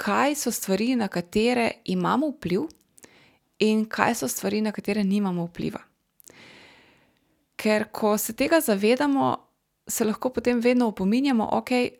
kaj 0.00 0.34
so 0.34 0.52
stvari, 0.52 0.94
na 0.96 1.08
katere 1.08 1.70
imamo 1.84 2.30
vpliv, 2.32 2.68
in 3.58 3.84
kaj 3.84 4.14
so 4.14 4.28
stvari, 4.28 4.60
na 4.64 4.72
katere 4.72 5.04
nimamo 5.04 5.44
vpliva. 5.44 5.80
Ker 7.60 7.90
ko 7.92 8.16
se 8.18 8.32
tega 8.32 8.60
zavedamo, 8.60 9.36
se 9.86 10.04
lahko 10.04 10.30
potem 10.32 10.60
vedno 10.60 10.88
opominjamo, 10.88 11.44
da 11.44 11.58
okay, 11.58 11.90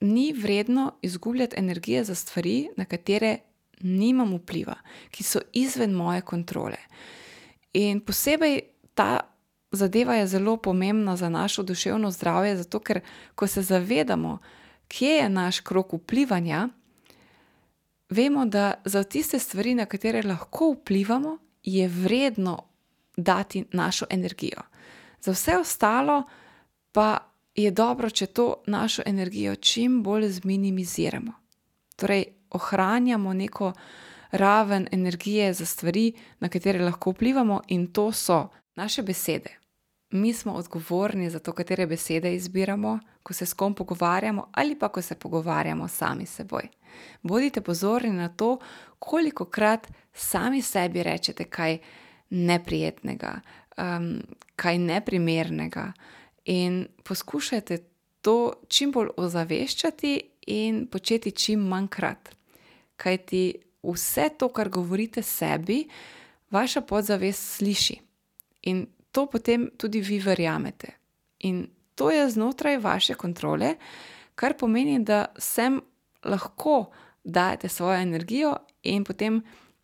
ni 0.00 0.32
vredno 0.32 0.92
izgubljati 1.02 1.56
energije 1.58 2.04
za 2.04 2.14
stvari, 2.14 2.68
na 2.76 2.84
katere 2.84 3.38
nimam 3.80 4.34
vpliva, 4.36 4.76
ki 5.10 5.24
so 5.24 5.40
izven 5.52 5.92
moje 5.92 6.20
kontrole. 6.20 6.80
In 7.72 8.00
posebej 8.00 8.60
ta 8.94 9.20
zadeva 9.72 10.14
je 10.14 10.26
zelo 10.26 10.56
pomembna 10.56 11.16
za 11.16 11.28
našo 11.28 11.62
duševno 11.62 12.10
zdravje, 12.10 12.56
zato 12.56 12.80
ker 12.80 13.00
ko 13.34 13.46
se 13.46 13.62
zavedamo, 13.62 14.38
kje 14.88 15.10
je 15.10 15.28
naš 15.28 15.60
krok 15.60 15.92
vplivanja, 15.92 16.68
vemo, 18.08 18.46
da 18.46 18.74
za 18.84 19.04
tiste 19.04 19.38
stvari, 19.38 19.74
na 19.74 19.86
katere 19.86 20.22
lahko 20.22 20.72
vplivamo, 20.72 21.38
je 21.62 21.88
vredno 21.88 22.62
dati 23.16 23.64
našo 23.72 24.06
energijo. 24.10 24.62
Za 25.20 25.32
vse 25.32 25.56
ostalo 25.56 26.22
pa 26.92 27.18
je 27.54 27.70
dobro, 27.70 28.10
če 28.10 28.26
to 28.26 28.62
našo 28.66 29.02
energijo 29.06 29.54
čim 29.56 30.02
bolj 30.02 30.28
zminimiziramo. 30.28 31.32
Torej, 31.96 32.24
ohranjamo 32.50 33.32
neko 33.32 33.72
raven 34.30 34.88
energije 34.92 35.52
za 35.52 35.66
stvari, 35.66 36.12
na 36.40 36.48
katere 36.48 36.84
lahko 36.84 37.10
vplivamo, 37.10 37.60
in 37.68 37.86
to 37.92 38.12
so 38.12 38.48
naše 38.74 39.02
besede. 39.02 39.65
Mi 40.10 40.32
smo 40.32 40.52
odgovorni 40.52 41.30
za 41.30 41.38
to, 41.38 41.52
katere 41.52 41.86
besede 41.86 42.34
izbiramo, 42.34 42.98
ko 43.22 43.34
se 43.34 43.46
s 43.46 43.52
kom 43.52 43.74
pogovarjamo, 43.74 44.48
ali 44.52 44.78
pa 44.78 44.88
ko 44.88 45.02
se 45.02 45.14
pogovarjamo 45.14 45.88
sami 45.88 46.26
s 46.26 46.34
seboj. 46.34 46.68
Bodite 47.22 47.60
pozorni 47.60 48.12
na 48.12 48.28
to, 48.28 48.58
koliko 48.98 49.44
krat 49.44 49.86
sami 50.14 50.62
sebi 50.62 51.02
rečete 51.02 51.44
kaj 51.44 51.78
neprijetnega, 52.30 53.40
um, 53.76 54.22
kaj 54.56 54.78
neprimernega, 54.78 55.92
in 56.44 56.86
poskušajte 57.02 57.78
to 58.20 58.52
čim 58.68 58.92
bolj 58.92 59.08
ozaveščati 59.16 60.20
in 60.46 60.86
početi 60.86 61.30
čim 61.30 61.60
manjkrat. 61.60 62.30
Kajti 62.96 63.54
vse 63.82 64.28
to, 64.38 64.48
kar 64.48 64.68
govorite 64.68 65.22
sebi, 65.22 65.88
vaša 66.50 66.80
podzavest 66.80 67.56
sliši 67.56 67.98
in 68.62 68.86
to 69.16 69.24
potem 69.26 69.70
tudi 69.80 70.00
vi 70.04 70.18
verjamete. 70.20 70.88
In 71.48 71.64
to 71.94 72.10
je 72.10 72.30
znotraj 72.30 72.76
vaše 72.78 73.14
kontrole, 73.14 73.74
kar 74.34 74.52
pomeni, 74.60 74.98
da 75.00 75.24
sem 75.38 75.80
lahko 76.24 76.90
dajete 77.24 77.68
svojo 77.68 77.96
energijo 78.02 78.56
in 78.82 79.04
potem 79.04 79.40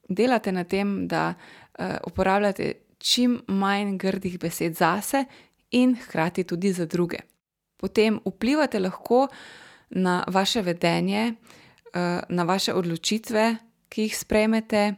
delate 0.09 0.53
na 0.53 0.64
tem, 0.64 1.09
da 1.09 1.33
uh, 1.33 1.97
uporabljate 2.07 2.73
čim 2.99 3.40
manj 3.49 3.97
grdih 3.99 4.37
besed 4.38 4.77
zase 4.77 5.25
in 5.71 5.97
hkrati 5.97 6.45
tudi 6.45 6.73
za 6.73 6.87
druge. 6.87 7.25
Potem 7.77 8.21
vplivate 8.27 8.79
lahko 8.79 9.29
na 9.90 10.25
vaše 10.29 10.62
vedenje, 10.62 11.33
uh, 11.33 12.21
na 12.29 12.45
vaše 12.45 12.75
odločitve, 12.75 13.57
ki 13.88 14.03
jih 14.03 14.18
sprejmete, 14.18 14.95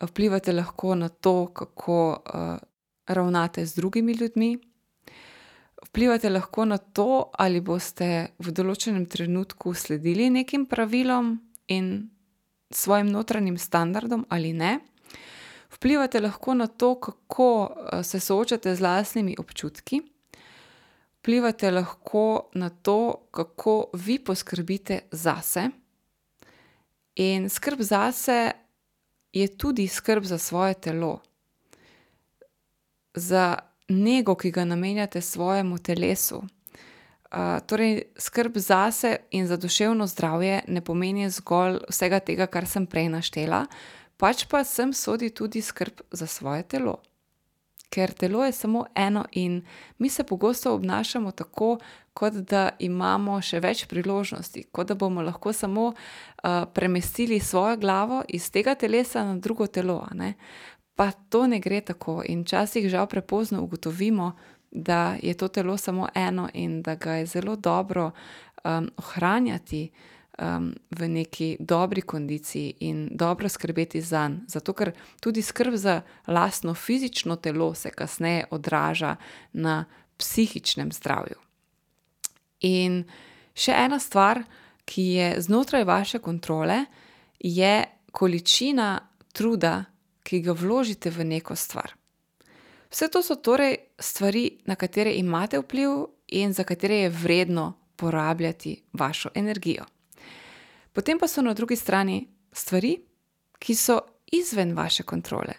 vplivate 0.00 0.52
lahko 0.52 0.94
na 0.94 1.08
to, 1.08 1.46
kako 1.54 2.10
uh, 2.10 2.67
ravnate 3.08 3.66
z 3.66 3.74
drugimi 3.74 4.12
ljudmi. 4.12 4.58
Vplivate 5.88 6.30
lahko 6.30 6.64
na 6.64 6.78
to, 6.78 7.30
ali 7.32 7.60
boste 7.60 8.34
v 8.38 8.52
določenem 8.52 9.06
trenutku 9.06 9.74
sledili 9.74 10.30
nekim 10.30 10.66
pravilom 10.66 11.36
in 11.68 12.10
svojim 12.70 13.08
notranjim 13.12 13.58
standardom 13.58 14.26
ali 14.28 14.52
ne. 14.52 14.78
Vplivate 15.70 16.20
lahko 16.20 16.54
na 16.54 16.66
to, 16.66 16.94
kako 17.00 17.48
se 18.02 18.20
soočate 18.20 18.74
z 18.74 18.80
lastnimi 18.80 19.36
občutki. 19.38 20.00
Vplivate 21.20 21.70
lahko 21.70 22.50
na 22.54 22.70
to, 22.70 23.28
kako 23.30 23.90
vi 23.92 24.18
poskrbite 24.18 25.00
zase. 25.12 25.68
In 27.16 27.48
skrb 27.50 27.82
zase 27.82 28.52
je 29.32 29.46
tudi 29.56 29.88
skrb 29.88 30.24
za 30.24 30.38
svoje 30.38 30.74
telo, 30.74 31.20
za 33.18 33.58
nego, 33.88 34.34
ki 34.34 34.50
ga 34.50 34.64
namenjate 34.64 35.20
svojemu 35.20 35.78
telesu. 35.78 36.42
Uh, 37.28 37.60
torej, 37.66 38.02
skrb 38.18 38.56
zase 38.56 39.16
in 39.30 39.46
za 39.46 39.56
duševno 39.56 40.06
zdravje 40.06 40.62
ne 40.68 40.80
pomeni 40.80 41.30
zgolj 41.30 41.78
vsega 41.90 42.20
tega, 42.20 42.46
kar 42.46 42.66
sem 42.66 42.86
prej 42.86 43.10
naštela, 43.12 43.66
pač 44.16 44.46
pa 44.48 44.64
sem 44.64 44.92
sodi 44.92 45.30
tudi 45.30 45.60
skrb 45.62 46.00
za 46.10 46.26
svoje 46.26 46.62
telo 46.62 47.02
ker 47.90 48.12
telo 48.12 48.44
je 48.44 48.52
samo 48.52 48.86
eno 48.94 49.24
in 49.32 49.62
mi 49.98 50.08
se 50.08 50.24
pogosto 50.24 50.74
obnašamo 50.74 51.30
tako, 51.30 51.78
kot 52.12 52.32
da 52.32 52.68
imamo 52.78 53.40
še 53.42 53.60
več 53.60 53.84
priložnosti, 53.86 54.64
kot 54.72 54.88
da 54.88 54.94
bomo 54.98 55.22
lahko 55.22 55.52
samo 55.52 55.84
uh, 55.92 56.64
premestili 56.74 57.40
svojo 57.40 57.76
glavo 57.76 58.22
iz 58.28 58.50
tega 58.50 58.74
telesa 58.74 59.24
na 59.24 59.36
drugo 59.38 59.66
telo. 59.66 60.02
Pa 60.98 61.12
to 61.30 61.46
ne 61.46 61.60
gre 61.62 61.78
tako 61.80 62.22
in 62.26 62.42
včasih 62.42 62.88
žal 62.90 63.06
prepozno 63.06 63.62
ugotovimo, 63.62 64.32
da 64.70 65.16
je 65.22 65.34
to 65.34 65.48
telo 65.48 65.76
samo 65.76 66.08
eno 66.14 66.48
in 66.54 66.82
da 66.82 66.94
ga 66.94 67.12
je 67.12 67.26
zelo 67.26 67.56
dobro 67.56 68.10
um, 68.64 68.90
ohranjati 68.96 69.90
um, 70.38 70.74
v 70.90 71.08
neki 71.08 71.56
dobri 71.60 72.02
kondiciji 72.02 72.74
in 72.80 73.08
dobro 73.12 73.48
skrbeti 73.48 74.00
za 74.00 74.28
njega. 74.28 74.44
Zato, 74.46 74.72
ker 74.72 74.92
tudi 75.20 75.42
skrb 75.42 75.74
za 75.74 76.02
lastno 76.26 76.74
fizično 76.74 77.36
telo 77.36 77.74
se 77.74 77.90
kasneje 77.90 78.44
odraža 78.50 79.16
na 79.52 79.84
psihičnem 80.16 80.92
zdravju. 80.92 81.38
In 82.60 83.04
še 83.54 83.72
ena 83.72 83.98
stvar, 83.98 84.42
ki 84.84 85.02
je 85.02 85.40
znotraj 85.40 85.84
vaše 85.84 86.18
kontrole, 86.18 86.84
je 87.38 87.84
količina 88.12 88.98
truda, 89.32 89.84
ki 90.28 90.42
ga 90.44 90.52
vložite 90.52 91.10
v 91.10 91.24
neko 91.24 91.56
stvar. 91.56 91.94
Vse 92.92 93.08
to 93.08 93.22
so 93.24 93.36
torej 93.40 93.76
stvari, 93.98 94.60
na 94.68 94.76
katere 94.76 95.14
imate 95.16 95.58
vpliv 95.58 96.04
in 96.28 96.52
za 96.52 96.64
katere 96.64 96.96
je 96.96 97.08
vredno 97.08 97.72
porabljati 97.96 98.82
vašo 98.92 99.30
energijo. 99.34 99.84
Potem 100.92 101.18
pa 101.18 101.28
so 101.28 101.42
na 101.42 101.54
drugi 101.54 101.76
strani 101.76 102.28
stvari, 102.52 102.98
ki 103.58 103.74
so 103.74 104.00
izven 104.32 104.76
vaše 104.76 105.02
kontrole 105.02 105.54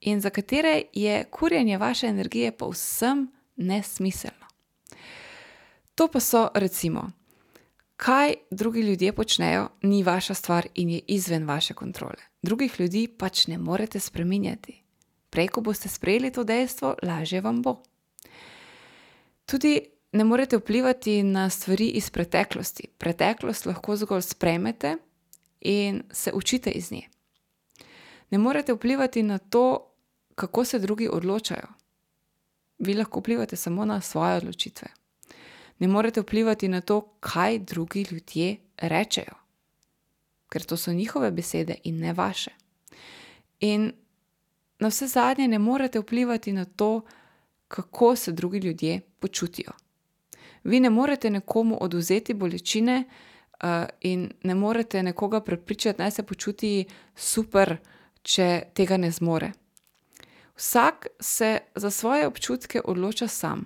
in 0.00 0.20
za 0.20 0.30
katere 0.30 0.82
je 0.92 1.24
kurjenje 1.30 1.78
vaše 1.78 2.06
energije 2.06 2.52
povsem 2.52 3.30
nesmiselno. 3.56 4.46
To 5.94 6.08
pa 6.08 6.20
so 6.20 6.48
recimo, 6.54 7.10
kaj 7.96 8.34
drugi 8.50 8.80
ljudje 8.80 9.12
počnejo, 9.12 9.68
ni 9.82 10.02
vaša 10.02 10.34
stvar 10.34 10.66
in 10.74 10.90
je 10.90 11.00
izven 11.06 11.46
vaše 11.46 11.74
kontrole. 11.74 12.31
Drugih 12.42 12.80
ljudi 12.80 13.08
pač 13.08 13.46
ne 13.46 13.58
morete 13.58 14.00
spremenjati. 14.00 14.82
Prej, 15.30 15.48
ko 15.48 15.60
boste 15.60 15.88
sprejeli 15.88 16.32
to 16.32 16.44
dejstvo, 16.44 16.96
lažje 17.02 17.40
vam 17.40 17.62
bo. 17.62 17.78
Tudi 19.46 19.80
ne 20.12 20.24
morete 20.24 20.56
vplivati 20.56 21.22
na 21.22 21.50
stvari 21.50 21.86
iz 21.88 22.10
preteklosti. 22.10 22.88
Preteklost 22.98 23.66
lahko 23.66 23.96
zgolj 23.96 24.22
spremete 24.22 24.96
in 25.60 26.02
se 26.12 26.32
učite 26.34 26.70
iz 26.70 26.90
nje. 26.92 27.08
Ne 28.30 28.38
morete 28.38 28.72
vplivati 28.72 29.22
na 29.22 29.38
to, 29.38 29.94
kako 30.34 30.64
se 30.64 30.78
drugi 30.78 31.08
odločajo. 31.08 31.68
Vi 32.78 32.94
lahko 32.94 33.20
vplivate 33.20 33.56
samo 33.56 33.84
na 33.84 34.00
svoje 34.00 34.36
odločitve. 34.36 34.88
Ne 35.78 35.88
morete 35.88 36.20
vplivati 36.20 36.68
na 36.68 36.80
to, 36.80 37.00
kaj 37.20 37.58
drugi 37.58 38.06
ljudje 38.10 38.56
rečejo, 38.76 39.41
ker 40.52 40.64
to 40.64 40.76
so 40.76 40.92
njihove 40.92 41.30
besede 41.30 41.78
in 41.84 42.00
ne 42.00 42.12
vaše. 42.12 42.50
In 43.60 43.92
na 44.78 44.88
vse 44.88 45.06
zadnje 45.06 45.48
ne 45.48 45.58
morete 45.58 46.00
vplivati 46.00 46.52
na 46.52 46.64
to, 46.64 47.00
kako 47.68 48.16
se 48.16 48.32
drugi 48.32 48.58
ljudje 48.58 49.00
počutijo. 49.20 49.72
Vi 50.64 50.80
ne 50.80 50.90
morete 50.90 51.30
nekomu 51.30 51.78
oduzeti 51.80 52.34
bolečine 52.34 53.04
uh, 53.04 53.68
in 54.00 54.30
ne 54.42 54.54
morete 54.54 55.02
nekoga 55.02 55.40
prepričati, 55.40 56.02
naj 56.02 56.10
se 56.10 56.22
počuti 56.22 56.84
super, 57.16 57.76
če 58.22 58.62
tega 58.74 58.96
ne 58.96 59.10
zmore. 59.10 59.52
Vsak 60.56 61.06
se 61.20 61.58
za 61.74 61.90
svoje 61.90 62.26
občutke 62.26 62.80
odloča 62.84 63.28
sam. 63.28 63.64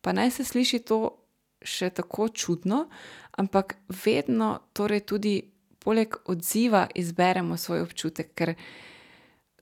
Pa 0.00 0.12
naj 0.12 0.30
se 0.30 0.44
sliši 0.44 0.78
to 0.78 1.24
še 1.62 1.90
tako 1.90 2.28
čudno, 2.28 2.88
ampak 3.32 3.76
vedno 4.04 4.58
torej 4.72 5.00
tudi 5.00 5.53
poleg 5.84 6.16
odziva 6.24 6.86
izberemo 6.94 7.56
svoj 7.56 7.84
občutek, 7.84 8.32
ker 8.34 8.54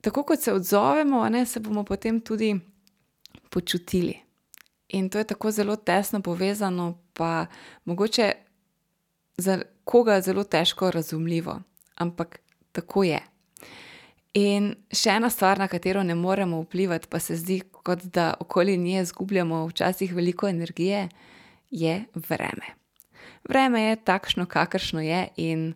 tako 0.00 0.22
kot 0.22 0.40
se 0.40 0.52
odzovemo, 0.52 1.28
ne, 1.28 1.46
se 1.46 1.60
bomo 1.60 1.84
potem 1.84 2.20
tudi 2.20 2.54
počutili. 3.50 4.14
In 4.88 5.08
to 5.10 5.18
je 5.18 5.24
tako 5.24 5.50
zelo 5.50 5.76
tesno 5.76 6.22
povezano, 6.22 6.98
pa 7.12 7.46
mogoče 7.84 8.32
za 9.36 9.58
koga 9.84 10.20
zelo 10.20 10.44
težko 10.44 10.90
razumljivo, 10.90 11.60
ampak 11.96 12.40
tako 12.72 13.04
je. 13.04 13.20
In 14.34 14.70
še 14.92 15.16
ena 15.18 15.28
stvar, 15.30 15.58
na 15.60 15.68
katero 15.68 16.02
ne 16.02 16.14
moremo 16.14 16.62
vplivati, 16.62 17.08
pa 17.08 17.20
se 17.20 17.36
zdi, 17.36 17.60
kot 17.84 18.04
da 18.14 18.34
okoli 18.40 18.78
nje 18.80 19.02
izgubljamo 19.02 19.66
včasih 19.66 20.14
veliko 20.14 20.48
energije, 20.48 21.08
je 21.70 22.04
vreme. 22.14 22.76
Vreme 23.48 23.82
je 23.82 23.96
takšno, 24.04 24.46
kakršno 24.46 25.00
je, 25.00 25.28
in 25.36 25.74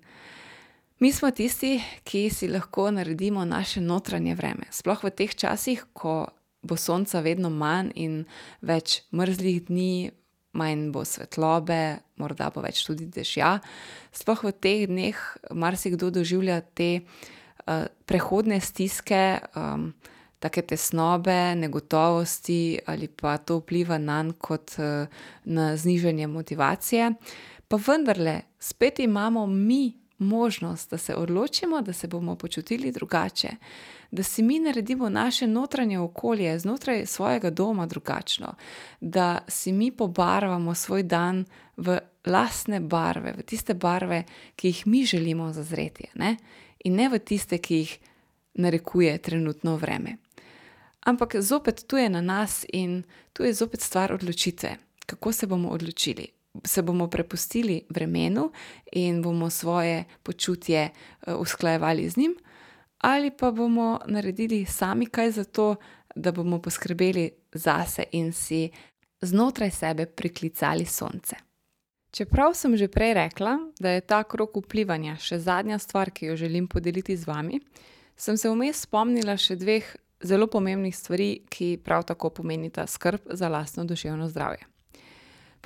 mi 0.99 1.13
smo 1.13 1.31
tisti, 1.31 1.81
ki 2.05 2.31
si 2.31 2.49
lahko 2.49 2.91
naredimo 2.91 3.45
naše 3.45 3.81
notranje 3.81 4.35
vreme. 4.35 4.67
Sploh 4.71 5.05
v 5.05 5.11
teh 5.11 5.35
časih, 5.35 5.85
ko 5.93 6.27
bo 6.63 6.77
sonca 6.77 7.21
vedno 7.21 7.51
manj 7.51 7.93
in 7.95 8.25
več 8.63 9.03
mrzlih 9.13 9.67
dni, 9.69 10.11
manj 10.57 10.91
bo 10.93 11.05
svetlobe, 11.05 11.99
morda 12.17 12.51
bo 12.55 12.65
več 12.65 12.83
tudi 12.87 13.07
dežja. 13.13 13.59
Sploh 14.13 14.49
v 14.49 14.53
teh 14.57 14.87
dneh 14.89 15.21
marsikdo 15.53 16.11
doživlja 16.11 16.63
te 16.75 16.91
uh, 17.03 17.87
prehodne 18.09 18.61
stiske, 18.65 19.41
um, 19.55 19.93
take 20.41 20.63
tesnobe, 20.69 21.57
negotovosti 21.57 22.79
ali 22.87 23.09
pa 23.09 23.37
to 23.39 23.61
vpliva 23.63 23.99
na 23.99 24.23
njega 24.23 24.41
kot 24.41 24.79
uh, 24.79 25.09
na 25.45 25.77
znižanje 25.77 26.27
motivacije. 26.27 27.13
Pa 27.69 27.77
vendarle, 27.77 28.41
spet 28.59 28.99
imamo 28.99 29.47
mi 29.47 30.06
možnost, 30.19 30.91
da 30.91 30.99
se 30.99 31.15
odločimo, 31.15 31.83
da 31.83 31.93
se 31.93 32.09
bomo 32.09 32.37
počutili 32.37 32.93
drugače, 32.93 33.49
da 34.11 34.23
si 34.23 34.43
mi 34.43 34.59
naredimo 34.59 35.09
naše 35.09 35.47
notranje 35.47 35.99
okolje 35.99 36.59
znotraj 36.59 37.07
svojega 37.07 37.51
doma 37.51 37.87
drugačno, 37.87 38.55
da 39.01 39.39
si 39.49 39.73
mi 39.73 39.91
pobarvamo 39.91 40.75
svoj 40.75 41.03
dan 41.03 41.45
v 41.77 41.99
lastne 42.27 42.81
barve, 42.81 43.33
v 43.33 43.43
tiste 43.43 43.75
barve, 43.75 44.25
ki 44.57 44.69
jih 44.69 44.87
mi 44.87 45.05
želimo 45.05 45.53
zazreti, 45.53 46.05
ne? 46.15 46.37
in 46.85 46.95
ne 46.95 47.09
v 47.09 47.19
tiste, 47.19 47.59
ki 47.59 47.75
jih 47.75 47.99
narekuje 48.55 49.19
trenutno 49.19 49.77
vreme. 49.77 50.17
Ampak 51.01 51.37
zopet 51.41 51.85
tu 51.87 51.97
je 51.97 52.09
na 52.09 52.21
nas 52.21 52.65
in 52.73 53.03
tu 53.33 53.43
je 53.43 53.55
zopet 53.55 53.81
stvar 53.81 54.13
odločitve, 54.13 54.77
kako 55.07 55.33
se 55.33 55.47
bomo 55.47 55.69
odločili 55.69 56.36
se 56.65 56.83
bomo 56.83 57.09
prepustili 57.09 57.83
vremenu 57.91 58.51
in 58.93 59.23
bomo 59.23 59.51
svoje 59.51 60.05
počutje 60.23 60.81
eh, 60.81 61.35
usklajevali 61.35 62.09
z 62.09 62.17
njim, 62.17 62.37
ali 62.99 63.31
pa 63.31 63.51
bomo 63.51 64.01
naredili 64.07 64.65
sami 64.65 65.07
kaj 65.07 65.31
za 65.31 65.45
to, 65.45 65.77
da 66.15 66.33
bomo 66.33 66.59
poskrbeli 66.63 67.31
zase 67.53 68.05
in 68.13 68.33
si 68.33 68.71
znotraj 69.21 69.71
sebe 69.71 70.07
priklicali 70.07 70.85
sonce. 70.85 71.37
Čeprav 72.11 72.55
sem 72.55 72.77
že 72.77 72.89
prej 72.89 73.15
rekla, 73.15 73.59
da 73.81 73.91
je 73.91 74.01
ta 74.01 74.23
krok 74.25 74.57
vplivanja 74.57 75.17
še 75.21 75.39
zadnja 75.39 75.79
stvar, 75.79 76.11
ki 76.11 76.27
jo 76.27 76.37
želim 76.37 76.67
podeliti 76.67 77.17
z 77.17 77.27
vami, 77.29 77.61
sem 78.17 78.37
se 78.37 78.49
vmes 78.49 78.81
spomnila 78.87 79.37
še 79.37 79.57
dveh 79.57 79.85
zelo 80.25 80.47
pomembnih 80.47 80.97
stvari, 80.97 81.45
ki 81.49 81.77
prav 81.85 82.07
tako 82.09 82.31
pomenita 82.31 82.87
skrb 82.87 83.29
za 83.31 83.49
lastno 83.49 83.85
duševno 83.85 84.29
zdravje. 84.29 84.65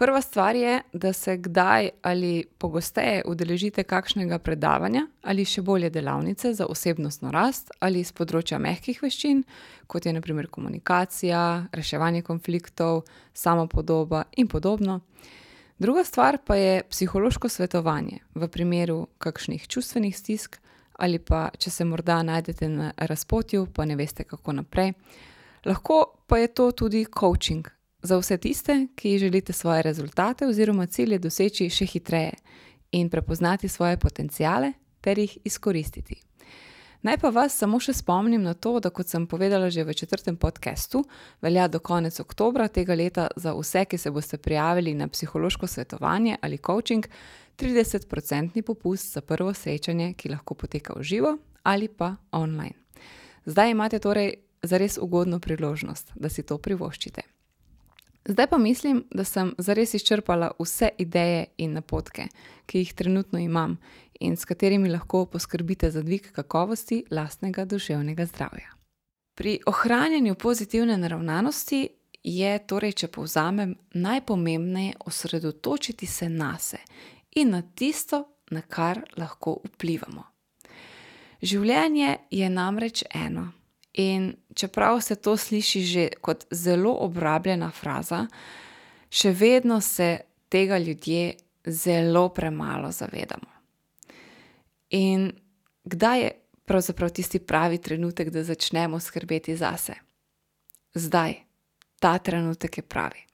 Prva 0.00 0.20
stvar 0.20 0.56
je, 0.56 0.82
da 0.92 1.12
se 1.12 1.36
kdaj 1.36 1.88
ali 2.02 2.44
pogosteje 2.58 3.22
udeležite 3.26 3.82
kakšnega 3.82 4.38
predavanja 4.38 5.02
ali 5.22 5.44
še 5.44 5.60
bolje 5.62 5.90
delavnice 5.90 6.54
za 6.54 6.64
osebnostno 6.66 7.28
rast 7.30 7.68
ali 7.84 8.00
iz 8.00 8.08
področja 8.16 8.56
mehkih 8.58 9.02
veščin, 9.02 9.42
kot 9.86 10.06
je 10.06 10.14
naprimer 10.16 10.46
komunikacija, 10.48 11.66
reševanje 11.76 12.22
konfliktov, 12.24 13.02
samopodoba 13.34 14.22
in 14.40 14.48
podobno. 14.48 15.02
Druga 15.76 16.04
stvar 16.08 16.38
pa 16.46 16.56
je 16.56 16.78
psihološko 16.88 17.50
svetovanje 17.52 18.22
v 18.34 18.48
primeru 18.48 19.02
kakšnih 19.18 19.66
čustvenih 19.68 20.16
stisk 20.16 20.56
ali 20.96 21.18
pa 21.18 21.50
če 21.58 21.74
se 21.74 21.84
morda 21.84 22.22
najdete 22.22 22.70
na 22.72 22.88
razpotju, 22.96 23.66
pa 23.76 23.84
ne 23.84 24.00
veste, 24.00 24.24
kako 24.24 24.56
naprej. 24.62 24.94
Lahko 25.68 26.00
pa 26.26 26.40
je 26.40 26.48
to 26.56 26.70
tudi 26.72 27.04
coaching 27.04 27.68
za 28.02 28.18
vse 28.18 28.36
tiste, 28.36 28.86
ki 28.94 29.18
želite 29.18 29.52
svoje 29.52 29.82
rezultate 29.82 30.46
oziroma 30.46 30.86
cilje 30.86 31.18
doseči 31.18 31.70
še 31.70 31.86
hitreje 31.86 32.32
in 32.92 33.10
prepoznati 33.10 33.68
svoje 33.68 33.96
potencijale 33.96 34.72
ter 35.00 35.18
jih 35.18 35.38
izkoristiti. 35.44 36.22
Naj 37.02 37.16
pa 37.16 37.30
vas 37.32 37.54
samo 37.56 37.78
še 37.80 37.94
spomnim 37.96 38.42
na 38.44 38.52
to, 38.54 38.74
da 38.80 38.90
kot 38.90 39.08
sem 39.08 39.24
povedala 39.26 39.70
že 39.70 39.84
v 39.84 39.94
četrtem 39.96 40.36
podkastu, 40.36 41.04
velja 41.40 41.68
do 41.68 41.80
konca 41.80 42.22
oktobra 42.22 42.68
tega 42.68 42.94
leta 42.94 43.28
za 43.36 43.54
vse, 43.56 43.84
ki 43.84 43.98
se 43.98 44.10
boste 44.10 44.38
prijavili 44.38 44.94
na 44.94 45.08
psihološko 45.08 45.66
svetovanje 45.66 46.36
ali 46.42 46.58
coaching, 46.58 47.06
30% 47.56 48.62
popust 48.62 49.12
za 49.12 49.20
prvo 49.20 49.54
srečanje, 49.54 50.12
ki 50.14 50.28
lahko 50.28 50.54
poteka 50.54 50.94
v 50.96 51.02
živo 51.02 51.38
ali 51.62 51.88
pa 51.88 52.16
online. 52.32 52.76
Zdaj 53.44 53.70
imate 53.70 53.98
torej 53.98 54.34
zares 54.62 54.98
ugodno 54.98 55.40
priložnost, 55.40 56.12
da 56.14 56.28
si 56.28 56.42
to 56.42 56.58
privoščite. 56.58 57.39
Zdaj 58.24 58.46
pa 58.46 58.58
mislim, 58.58 59.04
da 59.10 59.24
sem 59.24 59.54
zares 59.58 59.94
izčrpala 59.94 60.50
vse 60.58 60.88
ideje 60.98 61.44
in 61.56 61.72
napotke, 61.72 62.26
ki 62.66 62.78
jih 62.78 62.92
trenutno 62.94 63.38
imam 63.38 63.78
in 64.20 64.36
s 64.36 64.44
katerimi 64.44 64.90
lahko 64.90 65.24
poskrbite 65.26 65.90
za 65.90 66.02
dvig 66.02 66.32
kakovosti 66.32 67.04
lastnega 67.10 67.64
duševnega 67.64 68.26
zdravja. 68.26 68.74
Pri 69.34 69.60
ohranjanju 69.66 70.34
pozitivne 70.34 70.96
naravnanosti 70.96 71.88
je 72.22 72.58
torej, 72.66 72.92
če 72.92 73.08
povzamem, 73.08 73.74
najpomembnejše 73.94 74.98
osredotočiti 75.06 76.06
se 76.06 76.28
na 76.28 76.58
sebe 76.58 76.82
in 77.30 77.50
na 77.50 77.62
tisto, 77.62 78.24
na 78.50 78.62
kar 78.62 79.00
lahko 79.16 79.60
vplivamo. 79.64 80.24
Življenje 81.42 82.16
je 82.30 82.50
namreč 82.50 83.04
eno. 83.14 83.52
In 83.92 84.36
čeprav 84.54 85.00
se 85.00 85.16
to 85.16 85.36
sliši 85.36 85.82
že 85.82 86.08
kot 86.20 86.46
zelo 86.50 86.92
obrabljena 87.00 87.70
fraza, 87.70 88.26
še 89.10 89.32
vedno 89.32 89.80
se 89.80 90.18
tega 90.48 90.78
ljudje 90.78 91.34
zelo 91.66 92.28
premalo 92.28 92.92
zavedamo. 92.92 93.50
In 94.90 95.32
kdaj 95.84 96.20
je 96.20 96.30
pravzaprav 96.64 97.10
tisti 97.10 97.38
pravi 97.38 97.78
trenutek, 97.78 98.30
da 98.30 98.44
začnemo 98.44 99.00
skrbeti 99.00 99.56
zase? 99.56 99.94
Zdaj, 100.94 101.34
ta 102.00 102.18
trenutek 102.18 102.78
je 102.78 102.82
pravi. 102.82 103.26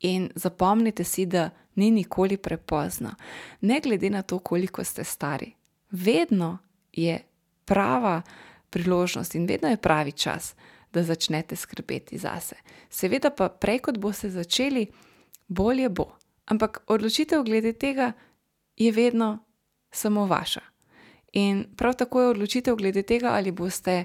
In 0.00 0.30
zapomnite 0.34 1.04
si, 1.04 1.26
da 1.26 1.50
ni 1.74 1.90
nikoli 1.90 2.36
prepozno, 2.36 3.14
ne 3.60 3.80
glede 3.80 4.10
na 4.10 4.22
to, 4.22 4.38
koliko 4.38 4.84
ste 4.84 5.04
stari. 5.04 5.52
Vedno 5.90 6.58
je 6.92 7.22
prava 7.64 8.22
priložnost 8.70 9.34
in 9.34 9.46
vedno 9.46 9.68
je 9.68 9.76
pravi 9.76 10.12
čas, 10.12 10.54
da 10.92 11.02
začnete 11.02 11.56
skrbeti 11.56 12.18
zase. 12.18 12.56
Seveda 12.90 13.30
pa 13.30 13.48
prej, 13.48 13.78
kot 13.78 13.98
boste 13.98 14.30
začeli, 14.30 14.86
bolje 15.48 15.88
bo. 15.88 16.16
Ampak 16.46 16.82
odločitev 16.86 17.42
glede 17.44 17.72
tega 17.72 18.12
je 18.76 18.92
vedno 18.92 19.38
samo 19.90 20.26
vaša. 20.26 20.60
In 21.32 21.64
prav 21.76 21.94
tako 21.94 22.20
je 22.20 22.28
odločitev 22.28 22.76
glede 22.76 23.02
tega, 23.02 23.34
ali 23.34 23.52
boste 23.52 24.04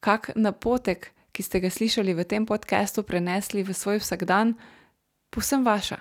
kak 0.00 0.30
napotek, 0.36 1.12
ki 1.32 1.42
ste 1.42 1.60
ga 1.60 1.70
slišali 1.70 2.14
v 2.14 2.24
tem 2.24 2.46
podkastu, 2.46 3.02
prenesli 3.02 3.62
v 3.62 3.74
svoj 3.74 4.00
vsakdan, 4.00 4.54
povsem 5.30 5.64
vaša. 5.64 6.00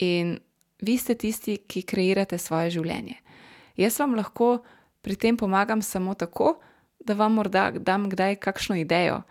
In 0.00 0.38
vi 0.80 0.98
ste 0.98 1.14
tisti, 1.14 1.58
ki 1.68 1.82
kreirate 1.82 2.38
svoje 2.38 2.70
življenje. 2.78 3.18
Jaz 3.76 3.98
vam 4.00 4.16
lahko 4.16 4.64
pri 5.02 5.16
tem 5.16 5.36
pomagam 5.36 5.82
samo 5.82 6.14
tako, 6.14 6.58
da 6.98 7.14
vam 7.14 7.34
morda 7.34 7.70
dam 7.70 8.10
kdaj 8.10 8.36
kakšno 8.36 8.76
idejo 8.76 9.22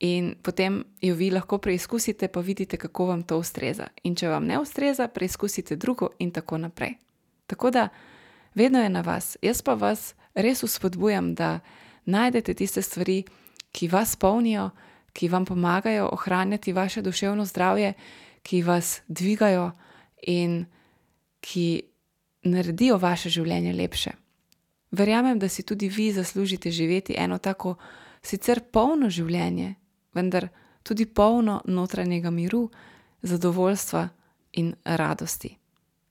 in 0.00 0.34
potem 0.42 0.84
jo 1.00 1.14
vi 1.14 1.30
lahko 1.30 1.58
preizkusite, 1.58 2.28
pa 2.28 2.40
vidite, 2.40 2.76
kako 2.76 3.06
vam 3.06 3.22
to 3.22 3.38
ustreza. 3.38 3.90
In 4.02 4.14
če 4.16 4.28
vam 4.28 4.46
ne 4.48 4.58
ustreza, 4.58 5.08
preizkusite 5.08 5.76
drugo 5.76 6.08
in 6.18 6.30
tako 6.30 6.58
naprej. 6.58 6.94
Tako 7.46 7.70
da 7.70 7.88
vedno 8.54 8.80
je 8.82 8.88
na 8.88 9.00
vas. 9.00 9.36
Jaz 9.42 9.62
pa 9.62 9.74
vas 9.74 10.14
res 10.34 10.62
uspodbujam, 10.62 11.34
da 11.34 11.60
najdete 12.04 12.54
tiste 12.54 12.82
stvari, 12.82 13.24
ki 13.72 13.88
vas 13.88 14.16
polnijo, 14.16 14.70
ki 15.12 15.28
vam 15.28 15.44
pomagajo 15.44 16.08
ohranjati 16.12 16.72
vaše 16.72 17.02
duševno 17.02 17.44
zdravje, 17.44 17.92
ki 18.42 18.62
vas 18.62 19.02
dvigajo 19.08 19.70
in 20.22 20.64
ki 21.40 21.82
naredijo 22.42 22.96
vaše 22.98 23.28
življenje 23.28 23.72
lepše. 23.72 24.16
Verjamem, 24.90 25.38
da 25.38 25.48
si 25.48 25.62
tudi 25.62 25.88
vi 25.88 26.12
zaslužite 26.12 26.70
živeti 26.70 27.14
eno 27.18 27.38
tako 27.38 27.76
sicer 28.22 28.60
polno 28.72 29.10
življenje, 29.10 29.74
vendar 30.14 30.48
tudi 30.82 31.06
polno 31.06 31.60
notranjega 31.64 32.30
miru, 32.30 32.70
zadovoljstva 33.22 34.08
in 34.52 34.74
radosti. 34.84 35.56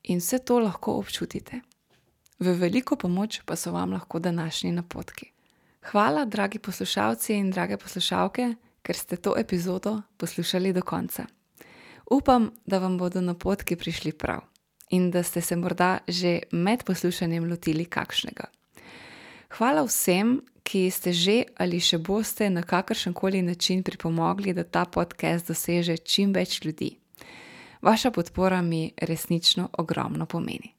In 0.04 0.20
vse 0.20 0.40
to 0.40 0.60
lahko 0.60 0.96
občutite. 1.00 1.62
V 2.40 2.54
veliko 2.56 2.96
pomoč 2.96 3.42
pa 3.46 3.56
so 3.56 3.72
vam 3.72 3.92
lahko 3.92 4.20
današnji 4.20 4.72
napotki. 4.72 5.32
Hvala, 5.92 6.26
dragi 6.26 6.60
poslušalci 6.60 7.34
in 7.36 7.52
drage 7.52 7.78
poslušalke, 7.78 8.54
ker 8.82 8.96
ste 8.96 9.18
to 9.18 9.36
epizodo 9.38 10.02
poslušali 10.18 10.74
do 10.74 10.82
konca. 10.82 11.26
Upam, 12.12 12.52
da 12.66 12.80
vam 12.80 12.98
bodo 12.98 13.22
napotki 13.22 13.76
prišli 13.76 14.12
prav 14.12 14.42
in 14.90 15.12
da 15.12 15.24
ste 15.24 15.42
se 15.42 15.56
morda 15.56 15.98
že 16.08 16.40
med 16.52 16.84
poslušanjem 16.84 17.50
lotili 17.50 17.86
kakšnega. 17.86 18.46
Hvala 19.58 19.84
vsem, 19.84 20.40
ki 20.64 20.92
ste 20.94 21.14
že 21.14 21.44
ali 21.58 21.80
še 21.82 21.98
boste 21.98 22.50
na 22.50 22.62
kakršen 22.62 23.14
koli 23.14 23.42
način 23.42 23.84
pripomogli, 23.84 24.54
da 24.54 24.64
ta 24.64 24.86
podcast 24.86 25.48
doseže 25.48 25.98
čim 25.98 26.34
več 26.34 26.62
ljudi. 26.66 26.98
Vaša 27.82 28.12
podpora 28.12 28.62
mi 28.62 28.92
resnično 29.02 29.70
ogromno 29.78 30.26
pomeni. 30.26 30.76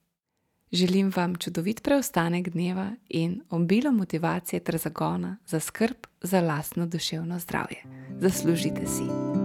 Želim 0.73 1.11
vam 1.17 1.35
čudovit 1.37 1.83
preostanek 1.83 2.49
dneva 2.49 2.91
in 3.09 3.41
obilo 3.51 3.93
motivacije 3.93 4.61
ter 4.61 4.79
zagona 4.79 5.37
za 5.47 5.61
skrb 5.61 6.07
za 6.23 6.41
lastno 6.41 6.87
duševno 6.87 7.39
zdravje. 7.39 7.83
Zaslužite 8.21 8.87
si. 8.87 9.40